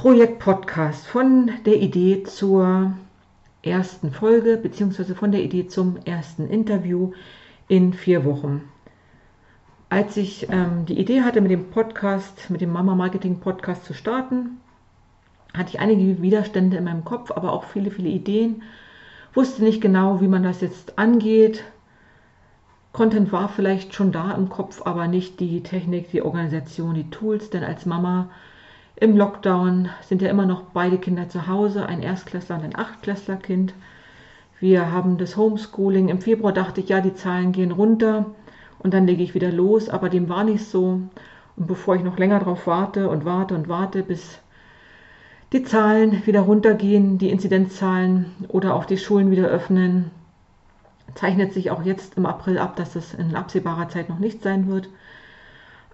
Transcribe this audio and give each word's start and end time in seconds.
Projekt 0.00 0.38
Podcast 0.38 1.06
von 1.06 1.50
der 1.66 1.76
Idee 1.76 2.22
zur 2.22 2.94
ersten 3.60 4.12
Folge 4.12 4.56
beziehungsweise 4.56 5.14
von 5.14 5.30
der 5.30 5.42
Idee 5.42 5.66
zum 5.66 5.98
ersten 6.06 6.48
Interview 6.48 7.12
in 7.68 7.92
vier 7.92 8.24
Wochen. 8.24 8.62
Als 9.90 10.16
ich 10.16 10.48
ähm, 10.48 10.86
die 10.86 10.98
Idee 10.98 11.20
hatte, 11.20 11.42
mit 11.42 11.50
dem 11.50 11.68
Podcast, 11.68 12.48
mit 12.48 12.62
dem 12.62 12.72
Mama 12.72 12.94
Marketing 12.94 13.40
Podcast 13.40 13.84
zu 13.84 13.92
starten, 13.92 14.62
hatte 15.52 15.68
ich 15.74 15.80
einige 15.80 16.22
Widerstände 16.22 16.78
in 16.78 16.84
meinem 16.84 17.04
Kopf, 17.04 17.30
aber 17.30 17.52
auch 17.52 17.64
viele, 17.64 17.90
viele 17.90 18.08
Ideen. 18.08 18.62
Wusste 19.34 19.62
nicht 19.62 19.82
genau, 19.82 20.22
wie 20.22 20.28
man 20.28 20.44
das 20.44 20.62
jetzt 20.62 20.98
angeht. 20.98 21.62
Content 22.94 23.32
war 23.32 23.50
vielleicht 23.50 23.94
schon 23.94 24.12
da 24.12 24.32
im 24.32 24.48
Kopf, 24.48 24.80
aber 24.82 25.08
nicht 25.08 25.40
die 25.40 25.62
Technik, 25.62 26.10
die 26.10 26.22
Organisation, 26.22 26.94
die 26.94 27.10
Tools, 27.10 27.50
denn 27.50 27.64
als 27.64 27.84
Mama 27.84 28.30
im 29.00 29.16
Lockdown 29.16 29.88
sind 30.02 30.20
ja 30.20 30.28
immer 30.28 30.44
noch 30.44 30.62
beide 30.74 30.98
Kinder 30.98 31.28
zu 31.28 31.46
Hause, 31.46 31.86
ein 31.86 32.02
Erstklässler 32.02 32.56
und 32.56 32.64
ein 32.64 32.76
Achtklässlerkind. 32.76 33.72
Wir 34.60 34.92
haben 34.92 35.16
das 35.16 35.38
Homeschooling. 35.38 36.10
Im 36.10 36.20
Februar 36.20 36.52
dachte 36.52 36.82
ich, 36.82 36.90
ja, 36.90 37.00
die 37.00 37.14
Zahlen 37.14 37.52
gehen 37.52 37.72
runter 37.72 38.26
und 38.78 38.92
dann 38.92 39.06
lege 39.06 39.22
ich 39.22 39.34
wieder 39.34 39.50
los, 39.50 39.88
aber 39.88 40.10
dem 40.10 40.28
war 40.28 40.44
nicht 40.44 40.66
so. 40.66 41.00
Und 41.56 41.66
bevor 41.66 41.96
ich 41.96 42.02
noch 42.02 42.18
länger 42.18 42.40
darauf 42.40 42.66
warte 42.66 43.08
und 43.08 43.24
warte 43.24 43.54
und 43.54 43.68
warte, 43.68 44.02
bis 44.02 44.38
die 45.54 45.62
Zahlen 45.62 46.26
wieder 46.26 46.42
runtergehen, 46.42 47.16
die 47.16 47.30
Inzidenzzahlen 47.30 48.26
oder 48.48 48.74
auch 48.74 48.84
die 48.84 48.98
Schulen 48.98 49.30
wieder 49.30 49.48
öffnen, 49.48 50.10
zeichnet 51.14 51.54
sich 51.54 51.70
auch 51.70 51.82
jetzt 51.82 52.18
im 52.18 52.26
April 52.26 52.58
ab, 52.58 52.76
dass 52.76 52.96
es 52.96 53.14
in 53.14 53.34
absehbarer 53.34 53.88
Zeit 53.88 54.10
noch 54.10 54.18
nicht 54.18 54.42
sein 54.42 54.68
wird. 54.68 54.90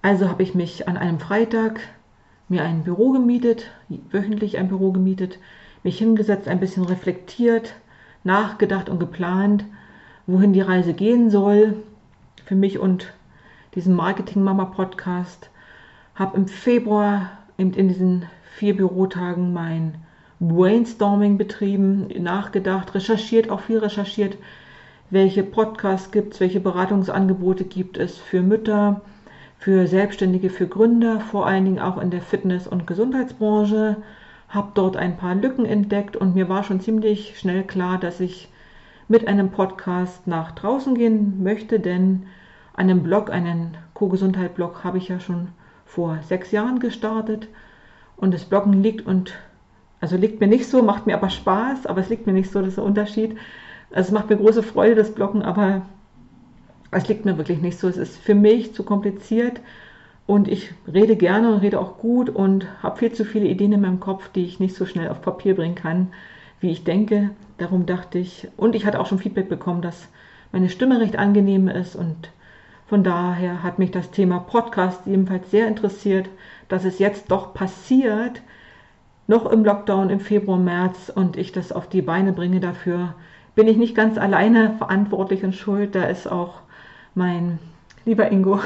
Also 0.02 0.28
habe 0.28 0.42
ich 0.42 0.56
mich 0.56 0.88
an 0.88 0.97
einem 0.97 1.20
Freitag 1.20 1.80
mir 2.48 2.62
ein 2.62 2.84
Büro 2.84 3.10
gemietet, 3.12 3.70
wöchentlich 4.10 4.59
ein 4.59 4.68
Büro 4.68 4.92
gemietet, 4.92 5.38
mich 5.82 5.98
hingesetzt, 5.98 6.48
ein 6.48 6.60
bisschen 6.60 6.84
reflektiert, 6.84 7.75
nachgedacht 8.25 8.88
und 8.88 8.98
geplant, 8.98 9.64
wohin 10.27 10.53
die 10.53 10.61
Reise 10.61 10.94
gehen 10.94 11.30
soll 11.30 11.83
für 12.44 12.55
mich 12.55 12.78
und 12.78 13.12
diesen 13.75 13.94
Marketing 13.94 14.42
Mama 14.42 14.66
Podcast. 14.66 15.50
Habe 16.14 16.36
im 16.36 16.48
Februar 16.48 17.30
in 17.56 17.72
diesen 17.72 18.27
vier 18.55 18.77
Bürotagen 18.77 19.53
mein 19.53 19.97
Brainstorming 20.41 21.38
betrieben, 21.38 22.08
nachgedacht, 22.22 22.94
recherchiert, 22.94 23.50
auch 23.50 23.60
viel 23.60 23.78
recherchiert, 23.78 24.36
welche 25.10 25.42
Podcasts 25.42 26.10
gibt 26.10 26.34
es, 26.34 26.41
welche 26.41 26.60
Beratungsangebote 26.60 27.64
gibt 27.64 27.97
es 27.97 28.19
für 28.19 28.42
Mütter, 28.42 29.03
für 29.59 29.87
Selbstständige, 29.87 30.51
für 30.51 30.67
Gründer, 30.69 31.21
vor 31.21 31.47
allen 31.47 31.65
Dingen 31.65 31.79
auch 31.79 31.99
in 31.99 32.11
der 32.11 32.23
Fitness- 32.23 32.69
und 32.69 32.87
Gesundheitsbranche, 32.87 33.97
habe 34.49 34.71
dort 34.75 34.97
ein 34.97 35.17
paar 35.17 35.35
Lücken 35.35 35.67
entdeckt 35.67 36.17
und 36.17 36.35
mir 36.35 36.49
war 36.49 36.62
schon 36.62 36.81
ziemlich 36.81 37.39
schnell 37.39 37.65
klar, 37.65 37.99
dass 37.99 38.21
ich 38.21 38.49
mit 39.09 39.27
einem 39.29 39.51
Podcast 39.51 40.27
nach 40.27 40.53
draußen 40.53 40.95
gehen 40.95 41.43
möchte, 41.43 41.81
denn 41.81 42.27
einen 42.75 43.03
Blog, 43.03 43.31
einen 43.31 43.77
Co-Gesundheit-Blog 43.95 44.84
habe 44.84 44.99
ich 44.99 45.09
ja 45.09 45.21
schon 45.21 45.49
vor 45.84 46.19
sechs 46.23 46.51
Jahren 46.51 46.79
gestartet 46.79 47.49
und 48.17 48.34
das 48.34 48.45
Bloggen 48.45 48.83
liegt 48.83 49.07
und 49.07 49.34
also 50.01 50.17
liegt 50.17 50.41
mir 50.41 50.47
nicht 50.47 50.67
so, 50.67 50.83
macht 50.83 51.07
mir 51.07 51.17
aber 51.17 51.31
Spaß, 51.31 51.87
aber 51.87 52.01
es 52.01 52.09
liegt 52.11 52.27
mir 52.27 52.33
nicht 52.33 52.51
so, 52.51 52.61
das 52.61 52.71
ist 52.71 52.77
der 52.77 52.84
Unterschied. 52.84 53.37
Also 53.91 54.09
es 54.09 54.12
macht 54.12 54.29
mir 54.29 54.37
große 54.37 54.62
Freude, 54.62 54.95
das 54.95 55.15
Bloggen, 55.15 55.43
aber 55.43 55.83
es 56.97 57.08
liegt 57.08 57.25
mir 57.25 57.36
wirklich 57.36 57.61
nicht 57.61 57.78
so. 57.78 57.89
Es 57.89 57.97
ist 57.97 58.16
für 58.16 58.34
mich 58.34 58.75
zu 58.75 58.83
kompliziert 58.83 59.61
und 60.27 60.48
ich 60.48 60.72
rede 60.92 61.16
gerne 61.16 61.53
und 61.53 61.61
rede 61.61 61.78
auch 61.78 61.98
gut 61.98 62.30
und 62.30 62.66
habe 62.83 62.98
viel 62.98 63.12
zu 63.12 63.25
viele 63.25 63.47
Ideen 63.47 63.72
in 63.72 63.83
meinem 63.83 64.00
Kopf, 64.00 64.28
die 64.30 64.44
ich 64.44 64.61
nicht 64.61 64.75
so 64.75 64.86
schnell 64.86 65.08
auf 65.08 65.20
Papier 65.20 65.55
bringen 65.55 65.75
kann, 65.75 66.08
wie 66.61 66.70
ich 66.70 66.84
denke. 66.84 67.30
Darum 67.58 67.86
dachte 67.86 68.19
ich, 68.19 68.48
und 68.56 68.75
ich 68.75 68.86
hatte 68.86 68.98
auch 68.98 69.06
schon 69.06 69.19
Feedback 69.19 69.48
bekommen, 69.48 69.83
dass 69.83 70.08
meine 70.53 70.70
Stimme 70.70 71.00
recht 71.00 71.16
angenehm 71.16 71.69
ist 71.69 71.97
und 71.97 72.31
von 72.87 73.03
daher 73.04 73.62
hat 73.62 73.78
mich 73.78 73.91
das 73.91 74.10
Thema 74.10 74.38
Podcast 74.38 75.06
ebenfalls 75.06 75.50
sehr 75.50 75.66
interessiert, 75.66 76.28
dass 76.69 76.84
es 76.84 76.98
jetzt 76.98 77.31
doch 77.31 77.53
passiert, 77.53 78.42
noch 79.26 79.44
im 79.50 79.65
Lockdown 79.65 80.09
im 80.09 80.21
Februar, 80.21 80.59
März 80.59 81.10
und 81.15 81.37
ich 81.37 81.50
das 81.50 81.72
auf 81.72 81.88
die 81.88 82.03
Beine 82.03 82.32
bringe. 82.32 82.60
Dafür 82.60 83.15
bin 83.56 83.66
ich 83.66 83.76
nicht 83.76 83.97
ganz 83.97 84.19
alleine 84.19 84.76
verantwortlich 84.78 85.42
und 85.42 85.54
schuld. 85.54 85.97
Da 85.97 86.04
ist 86.04 86.31
auch 86.31 86.62
mein 87.16 87.59
lieber 88.04 88.31
Ingo. 88.31 88.60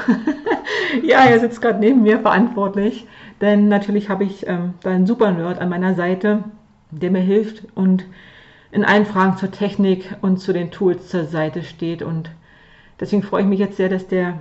ja, 1.03 1.23
er 1.23 1.39
sitzt 1.39 1.61
gerade 1.61 1.79
neben 1.79 2.03
mir 2.03 2.19
verantwortlich, 2.19 3.07
denn 3.39 3.69
natürlich 3.69 4.09
habe 4.09 4.23
ich 4.23 4.47
ähm, 4.47 4.75
da 4.83 4.91
einen 4.91 5.07
super 5.07 5.31
Nerd 5.31 5.59
an 5.59 5.69
meiner 5.69 5.95
Seite, 5.95 6.43
der 6.91 7.11
mir 7.11 7.21
hilft 7.21 7.63
und 7.75 8.05
in 8.71 8.85
allen 8.85 9.05
Fragen 9.05 9.37
zur 9.37 9.51
Technik 9.51 10.15
und 10.21 10.39
zu 10.39 10.53
den 10.53 10.71
Tools 10.71 11.09
zur 11.09 11.25
Seite 11.25 11.63
steht. 11.63 12.01
Und 12.01 12.31
deswegen 12.99 13.23
freue 13.23 13.41
ich 13.41 13.47
mich 13.47 13.59
jetzt 13.59 13.77
sehr, 13.77 13.89
dass 13.89 14.07
der 14.07 14.39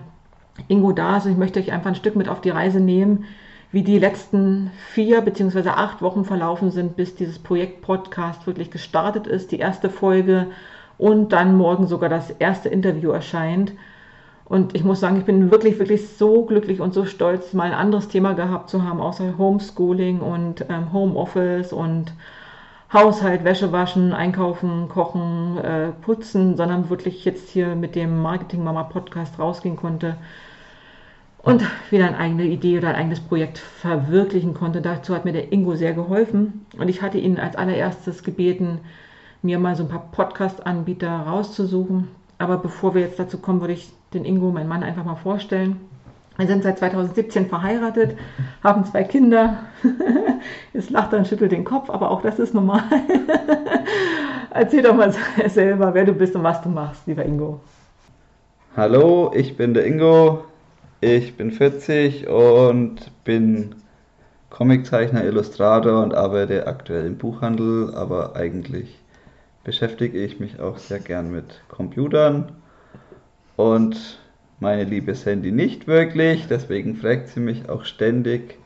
Ingo 0.68 0.92
da 0.92 1.16
ist. 1.16 1.26
Und 1.26 1.32
ich 1.32 1.38
möchte 1.38 1.60
euch 1.60 1.72
einfach 1.72 1.90
ein 1.90 1.96
Stück 1.96 2.16
mit 2.16 2.28
auf 2.28 2.40
die 2.40 2.50
Reise 2.50 2.80
nehmen, 2.80 3.24
wie 3.72 3.82
die 3.82 3.98
letzten 3.98 4.70
vier 4.92 5.20
beziehungsweise 5.20 5.74
acht 5.74 6.02
Wochen 6.02 6.24
verlaufen 6.24 6.70
sind, 6.70 6.96
bis 6.96 7.14
dieses 7.14 7.38
Projekt 7.38 7.82
Podcast 7.82 8.46
wirklich 8.46 8.70
gestartet 8.70 9.26
ist, 9.26 9.52
die 9.52 9.58
erste 9.58 9.88
Folge 9.90 10.48
und 10.98 11.32
dann 11.32 11.56
morgen 11.56 11.86
sogar 11.86 12.10
das 12.10 12.30
erste 12.30 12.68
Interview 12.68 13.10
erscheint. 13.10 13.72
Und 14.50 14.74
ich 14.74 14.82
muss 14.82 14.98
sagen, 14.98 15.16
ich 15.16 15.24
bin 15.24 15.52
wirklich, 15.52 15.78
wirklich 15.78 16.08
so 16.08 16.44
glücklich 16.44 16.80
und 16.80 16.92
so 16.92 17.04
stolz, 17.04 17.52
mal 17.52 17.68
ein 17.68 17.72
anderes 17.72 18.08
Thema 18.08 18.32
gehabt 18.32 18.68
zu 18.68 18.82
haben, 18.82 19.00
außer 19.00 19.38
Homeschooling 19.38 20.18
und 20.18 20.66
ähm, 20.68 20.92
Homeoffice 20.92 21.72
und 21.72 22.12
Haushalt, 22.92 23.44
Wäsche 23.44 23.70
waschen, 23.70 24.12
einkaufen, 24.12 24.88
kochen, 24.88 25.56
äh, 25.58 25.92
putzen, 26.02 26.56
sondern 26.56 26.90
wirklich 26.90 27.24
jetzt 27.24 27.48
hier 27.50 27.76
mit 27.76 27.94
dem 27.94 28.20
Marketing 28.22 28.64
Mama 28.64 28.82
Podcast 28.82 29.38
rausgehen 29.38 29.76
konnte 29.76 30.16
und 31.38 31.62
wieder 31.90 32.08
eine 32.08 32.18
eigene 32.18 32.46
Idee 32.46 32.78
oder 32.78 32.88
ein 32.88 32.96
eigenes 32.96 33.20
Projekt 33.20 33.58
verwirklichen 33.58 34.52
konnte. 34.52 34.80
Dazu 34.80 35.14
hat 35.14 35.24
mir 35.24 35.32
der 35.32 35.52
Ingo 35.52 35.76
sehr 35.76 35.92
geholfen 35.92 36.66
und 36.76 36.88
ich 36.88 37.02
hatte 37.02 37.18
ihn 37.18 37.38
als 37.38 37.54
allererstes 37.54 38.24
gebeten, 38.24 38.80
mir 39.42 39.60
mal 39.60 39.76
so 39.76 39.84
ein 39.84 39.88
paar 39.88 40.10
Podcast-Anbieter 40.10 41.20
rauszusuchen. 41.20 42.08
Aber 42.38 42.56
bevor 42.56 42.96
wir 42.96 43.02
jetzt 43.02 43.20
dazu 43.20 43.38
kommen, 43.38 43.60
würde 43.60 43.74
ich 43.74 43.92
den 44.14 44.24
Ingo, 44.24 44.50
meinen 44.50 44.68
Mann, 44.68 44.82
einfach 44.82 45.04
mal 45.04 45.16
vorstellen. 45.16 45.80
Wir 46.36 46.46
sind 46.46 46.62
seit 46.62 46.78
2017 46.78 47.46
verheiratet, 47.46 48.16
haben 48.62 48.84
zwei 48.84 49.04
Kinder. 49.04 49.58
Jetzt 50.72 50.90
lacht 50.90 51.12
er 51.12 51.18
und 51.18 51.28
schüttelt 51.28 51.52
den 51.52 51.64
Kopf, 51.64 51.90
aber 51.90 52.10
auch 52.10 52.22
das 52.22 52.38
ist 52.38 52.54
normal. 52.54 52.82
Erzähl 54.50 54.82
doch 54.82 54.94
mal 54.94 55.14
selber, 55.48 55.94
wer 55.94 56.04
du 56.04 56.12
bist 56.12 56.34
und 56.34 56.42
was 56.42 56.62
du 56.62 56.68
machst, 56.68 57.06
lieber 57.06 57.24
Ingo. 57.24 57.60
Hallo, 58.76 59.32
ich 59.34 59.56
bin 59.56 59.74
der 59.74 59.86
Ingo. 59.86 60.44
Ich 61.02 61.36
bin 61.36 61.50
40 61.50 62.28
und 62.28 63.10
bin 63.24 63.74
Comiczeichner, 64.50 65.24
Illustrator 65.24 66.02
und 66.02 66.14
arbeite 66.14 66.66
aktuell 66.66 67.06
im 67.06 67.16
Buchhandel, 67.16 67.94
aber 67.94 68.36
eigentlich 68.36 68.98
beschäftige 69.64 70.18
ich 70.22 70.40
mich 70.40 70.60
auch 70.60 70.78
sehr 70.78 70.98
gern 70.98 71.30
mit 71.30 71.62
Computern 71.68 72.52
und 73.60 74.18
meine 74.58 74.84
liebe 74.84 75.14
Sandy 75.14 75.52
nicht 75.52 75.86
wirklich, 75.86 76.46
deswegen 76.48 76.96
fragt 76.96 77.28
sie 77.28 77.40
mich 77.40 77.68
auch 77.68 77.84
ständig 77.84 78.58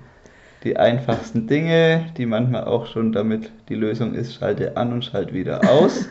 die 0.62 0.77
einfachsten 0.77 1.49
Dinge, 1.49 2.12
die 2.16 2.27
manchmal 2.27 2.65
auch 2.65 2.87
schon 2.87 3.12
damit 3.12 3.50
die 3.69 3.75
Lösung 3.75 4.15
ist, 4.15 4.34
schalte 4.34 4.77
an 4.77 4.93
und 4.93 5.05
schalte 5.05 5.34
wieder 5.34 5.69
aus. 5.69 6.10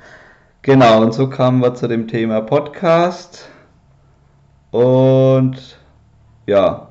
genau, 0.62 1.02
und 1.02 1.12
so 1.12 1.28
kamen 1.28 1.60
wir 1.60 1.74
zu 1.74 1.86
dem 1.86 2.08
Thema 2.08 2.40
Podcast. 2.40 3.50
Und 4.70 5.78
ja, 6.46 6.88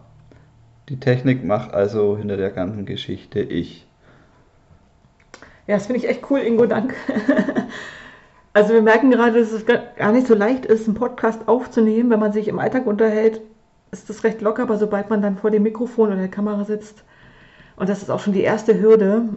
die 0.90 1.00
Technik 1.00 1.44
macht 1.44 1.74
also 1.74 2.16
hinter 2.16 2.38
der 2.38 2.52
ganzen 2.52 2.86
Geschichte 2.86 3.40
ich. 3.42 3.88
Ja, 5.66 5.78
das 5.78 5.88
finde 5.88 6.00
ich 6.00 6.08
echt 6.08 6.30
cool, 6.30 6.42
Ingo, 6.42 6.68
danke. 6.68 6.96
Also 8.54 8.74
wir 8.74 8.84
merken 8.84 9.10
gerade, 9.10 9.40
dass 9.40 9.52
es 9.52 9.66
gar 9.66 10.12
nicht 10.12 10.28
so 10.28 10.36
leicht 10.36 10.66
ist, 10.66 10.88
einen 10.88 10.96
Podcast 10.96 11.48
aufzunehmen. 11.48 12.12
Wenn 12.12 12.20
man 12.20 12.34
sich 12.34 12.48
im 12.48 12.60
Alltag 12.60 12.86
unterhält, 12.86 13.42
ist 13.92 14.10
das 14.10 14.24
recht 14.24 14.42
locker, 14.42 14.64
aber 14.64 14.78
sobald 14.78 15.10
man 15.10 15.22
dann 15.22 15.38
vor 15.38 15.50
dem 15.52 15.64
Mikrofon 15.64 16.10
oder 16.10 16.18
der 16.18 16.28
Kamera 16.28 16.64
sitzt, 16.64 17.04
und 17.76 17.90
das 17.90 18.04
ist 18.04 18.12
auch 18.12 18.20
schon 18.20 18.34
die 18.34 18.42
erste 18.42 18.80
Hürde, 18.80 19.30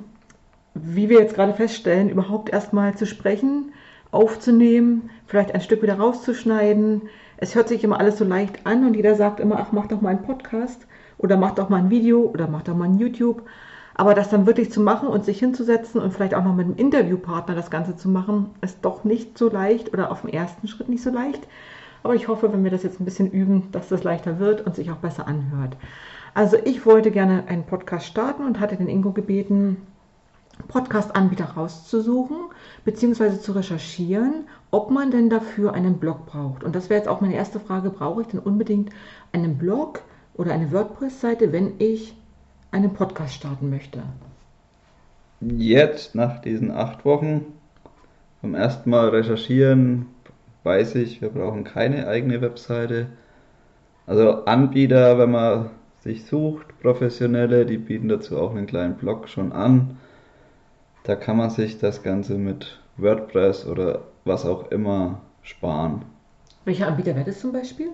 wie 0.75 1.09
wir 1.09 1.21
jetzt 1.21 1.35
gerade 1.35 1.55
feststellen, 1.55 2.11
überhaupt 2.11 2.51
erstmal 2.51 2.95
zu 2.95 3.07
sprechen, 3.07 3.73
aufzunehmen, 4.11 5.11
vielleicht 5.27 5.55
ein 5.55 5.63
Stück 5.63 5.83
wieder 5.83 5.99
rauszuschneiden. 5.99 7.03
Es 7.39 7.55
hört 7.55 7.69
sich 7.69 7.83
immer 7.83 7.99
alles 7.99 8.19
so 8.19 8.25
leicht 8.25 8.67
an 8.67 8.87
und 8.87 8.95
jeder 8.95 9.15
sagt 9.15 9.41
immer, 9.41 9.59
ach, 9.59 9.73
mach 9.73 9.87
doch 9.87 10.03
mal 10.03 10.11
einen 10.11 10.23
Podcast 10.23 10.87
oder 11.17 11.39
mach 11.39 11.55
doch 11.55 11.71
mal 11.71 11.79
ein 11.79 11.91
Video 11.91 12.21
oder 12.21 12.47
mach 12.47 12.63
doch 12.63 12.77
mal 12.77 12.85
ein 12.85 12.99
YouTube. 12.99 13.43
Aber 13.99 14.13
das 14.13 14.29
dann 14.29 14.45
wirklich 14.45 14.71
zu 14.71 14.81
machen 14.81 15.09
und 15.09 15.25
sich 15.25 15.39
hinzusetzen 15.39 16.03
und 16.03 16.13
vielleicht 16.13 16.35
auch 16.35 16.45
noch 16.45 16.55
mit 16.55 16.67
einem 16.67 16.77
Interviewpartner 16.77 17.55
das 17.55 17.71
Ganze 17.71 17.97
zu 17.97 18.11
machen, 18.11 18.51
ist 18.61 18.79
doch 18.83 19.05
nicht 19.05 19.39
so 19.39 19.49
leicht 19.49 19.95
oder 19.95 20.11
auf 20.11 20.21
dem 20.21 20.29
ersten 20.29 20.69
Schritt 20.69 20.91
nicht 20.91 21.03
so 21.03 21.09
leicht. 21.09 21.49
Aber 22.03 22.15
ich 22.15 22.29
hoffe, 22.29 22.53
wenn 22.53 22.63
wir 22.63 22.71
das 22.71 22.83
jetzt 22.83 23.01
ein 23.01 23.07
bisschen 23.07 23.31
üben, 23.31 23.69
dass 23.73 23.89
das 23.89 24.05
leichter 24.05 24.39
wird 24.39 24.67
und 24.67 24.77
sich 24.77 24.91
auch 24.91 24.99
besser 24.99 25.27
anhört. 25.27 25.79
Also 26.35 26.59
ich 26.63 26.85
wollte 26.85 27.11
gerne 27.11 27.45
einen 27.49 27.65
Podcast 27.65 28.07
starten 28.07 28.45
und 28.45 28.61
hatte 28.61 28.77
den 28.77 28.89
Ingo 28.89 29.13
gebeten, 29.13 29.79
Podcast-Anbieter 30.69 31.53
rauszusuchen 31.57 32.37
bzw. 32.85 33.39
zu 33.41 33.53
recherchieren, 33.53 34.45
ob 34.71 34.91
man 34.91 35.11
denn 35.11 35.31
dafür 35.31 35.73
einen 35.73 35.97
Blog 35.97 36.27
braucht. 36.27 36.65
Und 36.65 36.77
das 36.77 36.91
wäre 36.91 37.01
jetzt 37.01 37.09
auch 37.09 37.23
meine 37.23 37.35
erste 37.35 37.61
Frage, 37.61 37.89
brauche 37.89 38.21
ich 38.21 38.27
denn 38.27 38.41
unbedingt 38.41 38.91
einen 39.33 39.57
Blog 39.57 40.03
oder 40.35 40.53
eine 40.53 40.71
WordPress-Seite, 40.71 41.51
wenn 41.53 41.73
ich 41.79 42.15
einen 42.71 42.93
Podcast 42.93 43.35
starten 43.35 43.71
möchte? 43.71 44.03
Jetzt, 45.41 46.15
nach 46.15 46.41
diesen 46.41 46.71
acht 46.71 47.05
Wochen, 47.05 47.45
beim 48.43 48.55
ersten 48.55 48.91
Mal 48.91 49.09
recherchieren, 49.09 50.07
weiß 50.65 50.95
ich, 50.97 51.21
wir 51.21 51.29
brauchen 51.29 51.65
keine 51.65 52.09
eigene 52.09 52.41
Webseite. 52.41 53.09
Also 54.07 54.45
Anbieter, 54.45 55.19
wenn 55.19 55.31
man 55.31 55.71
sich 56.01 56.25
sucht, 56.25 56.67
professionelle, 56.81 57.67
die 57.67 57.79
bieten 57.79 58.09
dazu 58.09 58.39
auch 58.39 58.55
einen 58.55 58.67
kleinen 58.67 58.95
Blog 58.95 59.29
schon 59.29 59.53
an. 59.53 59.99
Da 61.03 61.17
kann 61.17 61.37
man 61.37 61.51
sich 61.51 61.79
das 61.79 62.03
Ganze 62.03 62.35
mit 62.35 62.81
WordPress 62.97 63.67
oder 63.67 64.03
was 64.25 64.45
auch 64.45 64.71
immer 64.71 65.21
sparen. 65.43 66.05
Welcher 66.65 66.89
Anbieter 66.89 67.15
wäre 67.15 67.27
das 67.27 67.41
zum 67.41 67.53
Beispiel? 67.53 67.91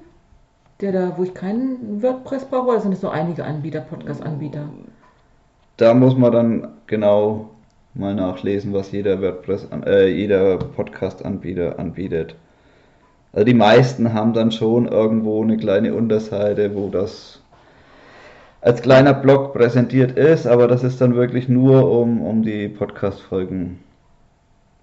Der 0.83 0.91
da, 0.91 1.15
wo 1.17 1.23
ich 1.23 1.33
keinen 1.33 2.03
WordPress 2.03 2.47
brauche, 2.47 2.71
oder 2.71 2.81
sind 2.81 2.93
es 2.93 3.03
nur 3.03 3.13
einige 3.13 3.45
Anbieter, 3.45 3.83
Podcast-Anbieter? 3.83 4.69
Da 5.77 5.95
muss 5.95 6.17
man 6.17 6.33
dann 6.33 6.69
genau 6.89 7.51
mal 7.95 8.17
nachlesen, 8.17 8.73
was 8.73 8.91
jeder 8.91 9.23
WordPress, 9.23 9.69
äh, 9.87 10.09
jeder 10.09 10.57
Podcast-Anbieter 10.59 11.79
anbietet. 11.79 12.35
Also 13.33 13.45
die 13.45 13.55
meisten 13.55 14.13
haben 14.13 14.33
dann 14.33 14.51
schon 14.51 14.89
irgendwo 14.89 15.41
eine 15.41 15.57
kleine 15.57 15.95
Unterseite, 15.95 16.75
wo 16.75 16.89
das 16.89 17.41
als 18.61 18.83
kleiner 18.83 19.15
Blog 19.15 19.53
präsentiert 19.53 20.19
ist, 20.19 20.49
aber 20.49 20.67
das 20.67 20.83
ist 20.83 21.01
dann 21.01 21.15
wirklich 21.15 21.49
nur, 21.49 21.91
um, 21.93 22.21
um 22.23 22.43
die 22.43 22.69
Podcast-Folgen 22.69 23.79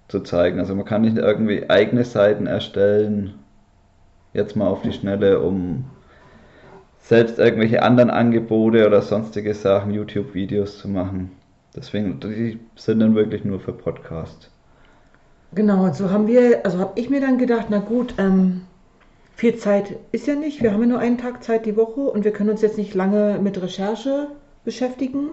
zu 0.08 0.20
zeigen. 0.20 0.60
Also 0.60 0.74
man 0.74 0.86
kann 0.86 1.02
nicht 1.02 1.18
irgendwie 1.18 1.68
eigene 1.68 2.04
Seiten 2.04 2.46
erstellen, 2.46 3.34
jetzt 4.32 4.56
mal 4.56 4.68
auf 4.68 4.82
die 4.82 4.92
Schnelle, 4.92 5.40
um 5.40 5.84
selbst 6.98 7.38
irgendwelche 7.38 7.82
anderen 7.82 8.10
Angebote 8.10 8.86
oder 8.86 9.02
sonstige 9.02 9.54
Sachen, 9.54 9.92
YouTube-Videos 9.92 10.78
zu 10.78 10.88
machen. 10.88 11.32
Deswegen, 11.74 12.20
die 12.20 12.58
sind 12.76 13.00
dann 13.00 13.14
wirklich 13.14 13.44
nur 13.44 13.60
für 13.60 13.72
Podcast. 13.72 14.50
Genau, 15.52 15.84
und 15.84 15.96
so 15.96 16.10
haben 16.10 16.28
wir, 16.28 16.64
also 16.64 16.78
habe 16.78 16.92
ich 16.94 17.10
mir 17.10 17.20
dann 17.20 17.38
gedacht, 17.38 17.66
na 17.70 17.78
gut, 17.78 18.14
ähm, 18.18 18.62
viel 19.34 19.56
Zeit 19.56 19.96
ist 20.12 20.26
ja 20.26 20.34
nicht. 20.34 20.62
Wir 20.62 20.72
haben 20.72 20.82
ja 20.82 20.86
nur 20.86 20.98
einen 20.98 21.18
Tag 21.18 21.42
Zeit 21.42 21.66
die 21.66 21.76
Woche 21.76 22.02
und 22.02 22.24
wir 22.24 22.32
können 22.32 22.50
uns 22.50 22.62
jetzt 22.62 22.78
nicht 22.78 22.94
lange 22.94 23.38
mit 23.40 23.60
Recherche 23.60 24.28
beschäftigen. 24.64 25.30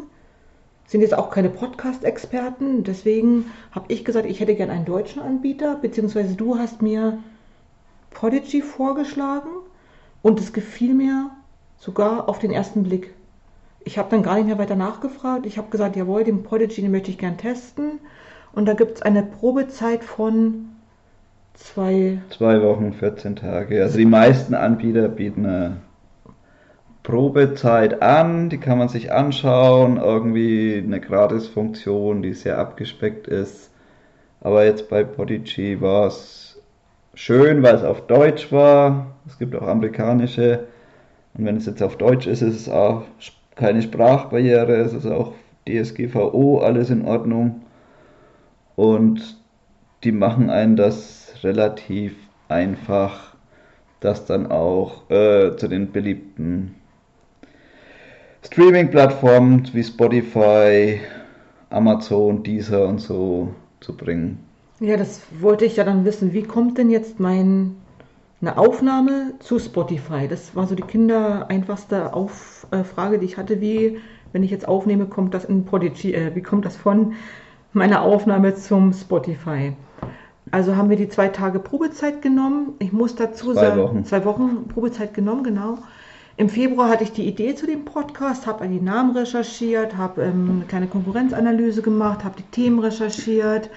Sind 0.86 1.02
jetzt 1.02 1.18
auch 1.18 1.30
keine 1.30 1.50
Podcast-Experten. 1.50 2.84
Deswegen 2.84 3.52
habe 3.72 3.92
ich 3.92 4.06
gesagt, 4.06 4.26
ich 4.26 4.40
hätte 4.40 4.56
gern 4.56 4.70
einen 4.70 4.86
deutschen 4.86 5.22
Anbieter, 5.22 5.76
beziehungsweise 5.76 6.36
du 6.36 6.58
hast 6.58 6.82
mir 6.82 7.20
Prodigy 8.18 8.62
vorgeschlagen 8.62 9.50
und 10.22 10.40
es 10.40 10.52
gefiel 10.54 10.94
mir 10.94 11.30
sogar 11.78 12.28
auf 12.28 12.40
den 12.40 12.52
ersten 12.52 12.84
Blick. 12.84 13.14
Ich 13.84 13.98
habe 13.98 14.10
dann 14.10 14.24
gar 14.24 14.36
nicht 14.36 14.48
mehr 14.48 14.58
weiter 14.58 14.76
nachgefragt. 14.76 15.46
Ich 15.46 15.58
habe 15.58 15.70
gesagt, 15.70 15.96
jawohl, 15.96 16.24
den 16.24 16.44
Prodigy 16.44 16.82
den 16.82 16.92
möchte 16.92 17.12
ich 17.12 17.18
gern 17.18 17.38
testen. 17.38 18.00
Und 18.54 18.66
da 18.66 18.74
gibt 18.74 18.98
es 18.98 19.02
eine 19.04 19.24
Probezeit 19.24 20.04
von 20.04 20.70
Zwei. 21.58 22.20
Zwei 22.30 22.62
Wochen, 22.62 22.94
14 22.94 23.36
Tage. 23.36 23.82
Also 23.82 23.98
die 23.98 24.06
meisten 24.06 24.54
Anbieter 24.54 25.08
bieten 25.10 25.46
eine 25.46 25.78
Probezeit 27.02 28.02
an, 28.04 28.50
die 28.50 28.60
kann 28.60 28.78
man 28.78 28.90
sich 28.90 29.12
anschauen, 29.12 29.98
irgendwie 29.98 30.82
eine 30.86 31.02
Gratis-Funktion, 31.02 32.22
die 32.22 32.34
sehr 32.34 32.60
abgespeckt 32.60 33.28
ist. 33.28 33.72
Aber 34.40 34.66
jetzt 34.66 34.88
bei 34.88 35.04
Podigy 35.04 35.82
war 35.82 36.08
es 36.08 36.47
schön, 37.18 37.64
weil 37.64 37.76
es 37.76 37.84
auf 37.84 38.06
Deutsch 38.08 38.52
war. 38.52 39.16
Es 39.26 39.38
gibt 39.38 39.56
auch 39.56 39.68
amerikanische. 39.68 40.68
Und 41.34 41.46
wenn 41.46 41.58
es 41.58 41.66
jetzt 41.66 41.84
auf 41.84 41.98
Deutsch 41.98 42.28
ist, 42.28 42.42
ist 42.42 42.56
es 42.56 42.70
auch 42.70 43.04
keine 43.56 43.82
Sprachbarriere, 43.82 44.76
es 44.78 44.94
ist 44.94 45.08
auch 45.08 45.34
DSGVO, 45.68 46.60
alles 46.60 46.90
in 46.90 47.06
Ordnung. 47.06 47.62
Und 48.76 49.38
die 50.04 50.12
machen 50.12 50.50
einen 50.50 50.76
das 50.76 51.34
relativ 51.44 52.16
einfach, 52.48 53.36
das 54.00 54.26
dann 54.26 54.52
auch 54.52 55.10
äh, 55.10 55.56
zu 55.58 55.68
den 55.68 55.92
beliebten 55.92 56.76
Streaming-Plattformen 58.46 59.68
wie 59.74 59.84
Spotify, 59.84 61.02
Amazon, 61.72 62.44
Deezer 62.44 62.88
und 62.88 63.00
so 63.00 63.54
zu 63.80 63.98
bringen. 63.98 64.47
Ja, 64.80 64.96
das 64.96 65.22
wollte 65.40 65.66
ich 65.66 65.76
ja 65.76 65.84
dann 65.84 66.06
wissen. 66.06 66.34
Wie 66.34 66.44
kommt 66.44 66.78
denn 66.78 66.90
jetzt 66.90 67.20
mein 67.20 67.76
eine 68.40 68.58
Aufnahme 68.58 69.34
zu 69.40 69.58
Spotify? 69.58 70.28
Das 70.28 70.56
war 70.56 70.68
so 70.68 70.76
die 70.76 70.84
Kinder 70.84 71.50
einfachste 71.50 72.14
Auf, 72.14 72.68
äh, 72.70 72.84
Frage, 72.84 73.18
die 73.18 73.26
ich 73.26 73.38
hatte. 73.38 73.60
Wie, 73.60 73.98
wenn 74.34 74.44
ich 74.44 74.52
jetzt 74.52 74.68
aufnehme, 74.68 75.08
kommt 75.08 75.34
das 75.34 75.46
in 75.46 75.66
Prodigy? 75.66 76.14
Äh, 76.14 76.36
wie 76.36 76.44
kommt 76.44 76.66
das 76.66 76.76
von 76.76 77.14
meiner 77.74 78.04
Aufnahme 78.04 78.54
zum 78.54 78.94
Spotify? 78.94 79.74
Also 80.52 80.76
haben 80.76 80.90
wir 80.92 80.98
die 80.98 81.10
zwei 81.10 81.30
Tage 81.30 81.60
Probezeit 81.60 82.22
genommen. 82.22 82.76
Ich 82.78 82.94
muss 82.94 83.16
dazu 83.16 83.54
zwei 83.54 83.62
sagen, 83.62 83.82
Wochen. 83.82 84.06
zwei 84.06 84.24
Wochen 84.26 84.68
Probezeit 84.68 85.16
genommen, 85.16 85.44
genau. 85.44 85.80
Im 86.38 86.50
Februar 86.50 86.90
hatte 86.90 87.04
ich 87.04 87.12
die 87.12 87.28
Idee 87.28 87.56
zu 87.56 87.66
dem 87.66 87.84
Podcast, 87.84 88.46
habe 88.46 88.68
die 88.68 88.80
Namen 88.80 89.18
recherchiert, 89.18 89.98
habe 89.98 90.22
ähm, 90.22 90.52
eine 90.58 90.66
kleine 90.66 90.88
Konkurrenzanalyse 90.88 91.82
gemacht, 91.82 92.24
habe 92.24 92.36
die 92.38 92.44
Themen 92.44 92.78
recherchiert 92.78 93.72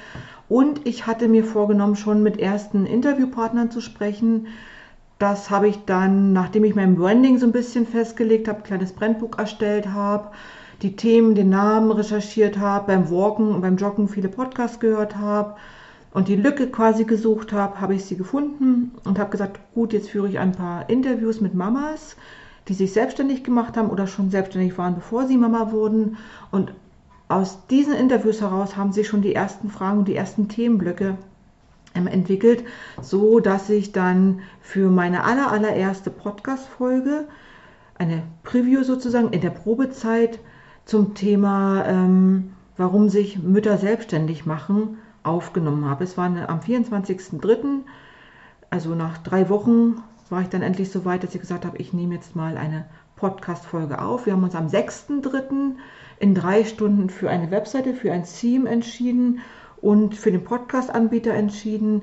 und 0.50 0.85
ich 0.85 1.06
hatte 1.06 1.29
mir 1.29 1.44
vorgenommen, 1.44 1.94
schon 1.94 2.25
mit 2.25 2.41
ersten 2.41 2.85
Interviewpartnern 2.85 3.70
zu 3.70 3.81
sprechen. 3.81 4.49
Das 5.20 5.49
habe 5.49 5.69
ich 5.69 5.85
dann, 5.85 6.32
nachdem 6.32 6.64
ich 6.64 6.75
mein 6.75 6.97
Branding 6.97 7.38
so 7.38 7.47
ein 7.47 7.52
bisschen 7.52 7.87
festgelegt 7.87 8.49
habe, 8.49 8.58
ein 8.58 8.64
kleines 8.64 8.93
Brandbook 8.93 9.38
erstellt 9.38 9.93
habe, 9.93 10.32
die 10.82 10.97
Themen, 10.97 11.37
den 11.37 11.50
Namen 11.50 11.93
recherchiert 11.93 12.58
habe, 12.58 12.88
beim 12.88 13.11
Walken 13.11 13.55
und 13.55 13.61
beim 13.61 13.76
Joggen 13.76 14.08
viele 14.08 14.29
Podcasts 14.29 14.81
gehört 14.81 15.17
habe 15.17 15.55
und 16.12 16.26
die 16.26 16.35
Lücke 16.35 16.67
quasi 16.67 17.05
gesucht 17.05 17.52
habe, 17.52 17.81
habe 17.81 17.94
ich 17.94 18.05
sie 18.05 18.17
gefunden 18.17 18.91
und 19.05 19.20
habe 19.20 19.31
gesagt, 19.31 19.61
gut, 19.73 19.93
jetzt 19.93 20.11
führe 20.11 20.29
ich 20.29 20.41
ein 20.41 20.50
paar 20.50 20.91
Interviews 20.91 21.41
mit 21.41 21.55
Mamas, 21.55 22.17
die 22.67 22.75
sich 22.75 22.93
selbstständig 22.93 23.44
gemacht 23.44 23.76
haben 23.76 23.88
oder 23.88 24.08
schon 24.08 24.31
selbstständig 24.31 24.76
waren, 24.79 24.97
bevor 24.97 25.29
sie 25.29 25.37
Mama 25.37 25.70
wurden. 25.70 26.17
Und 26.50 26.73
aus 27.31 27.67
diesen 27.69 27.94
Interviews 27.94 28.41
heraus 28.41 28.76
haben 28.76 28.93
sich 28.93 29.07
schon 29.09 29.23
die 29.23 29.35
ersten 29.35 29.71
Fragen 29.71 30.00
und 30.00 30.09
die 30.09 30.16
ersten 30.16 30.49
Themenblöcke 30.49 31.16
ähm, 31.95 32.07
entwickelt, 32.07 32.64
so 33.00 33.40
dass 33.40 33.71
ich 33.71 33.93
dann 33.93 34.40
für 34.61 34.90
meine 34.90 35.25
aller, 35.25 35.50
allererste 35.50 36.11
Podcast-Folge 36.11 37.26
eine 37.99 38.23
Preview 38.43 38.83
sozusagen 38.83 39.33
in 39.33 39.40
der 39.40 39.50
Probezeit 39.50 40.40
zum 40.85 41.14
Thema, 41.14 41.85
ähm, 41.87 42.52
warum 42.76 43.09
sich 43.09 43.38
Mütter 43.38 43.78
selbstständig 43.78 44.47
machen, 44.47 44.99
aufgenommen 45.23 45.85
habe. 45.85 46.05
Es 46.05 46.16
war 46.16 46.26
am 46.26 46.61
24.03., 46.61 47.83
also 48.71 48.95
nach 48.95 49.19
drei 49.19 49.49
Wochen 49.49 50.02
war 50.31 50.43
ich 50.43 50.49
dann 50.49 50.62
endlich 50.62 50.90
so 50.90 51.05
weit, 51.05 51.25
dass 51.25 51.35
ich 51.35 51.40
gesagt 51.40 51.64
habe, 51.64 51.76
ich 51.78 51.93
nehme 51.93 52.14
jetzt 52.14 52.37
mal 52.37 52.57
eine 52.57 52.87
Podcast-Folge 53.16 54.00
auf. 54.00 54.26
Wir 54.26 54.33
haben 54.33 54.45
uns 54.45 54.55
am 54.55 54.69
6.03. 54.69 55.75
in 56.21 56.35
drei 56.35 56.65
Stunden 56.65 57.11
für 57.11 57.31
eine 57.31 57.50
Webseite, 57.50 57.95
für 57.95 58.12
ein 58.12 58.25
Theme 58.25 58.69
entschieden 58.69 59.41
und 59.81 60.15
für 60.15 60.31
den 60.31 60.45
Podcast-Anbieter 60.45 61.33
entschieden. 61.33 62.03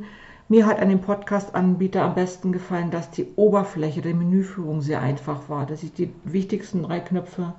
Mir 0.50 0.66
hat 0.66 0.80
an 0.80 0.90
dem 0.90 1.02
Podcast-Anbieter 1.02 2.02
am 2.04 2.16
besten 2.16 2.52
gefallen, 2.52 2.90
dass 2.90 3.12
die 3.12 3.28
Oberfläche 3.36 4.02
der 4.02 4.16
Menüführung 4.16 4.82
sehr 4.82 5.02
einfach 5.02 5.50
war, 5.50 5.68
dass 5.68 5.84
ich 5.84 5.94
die 5.94 6.12
wichtigsten 6.24 6.84
drei 6.84 7.00
Knöpfe 7.00 7.54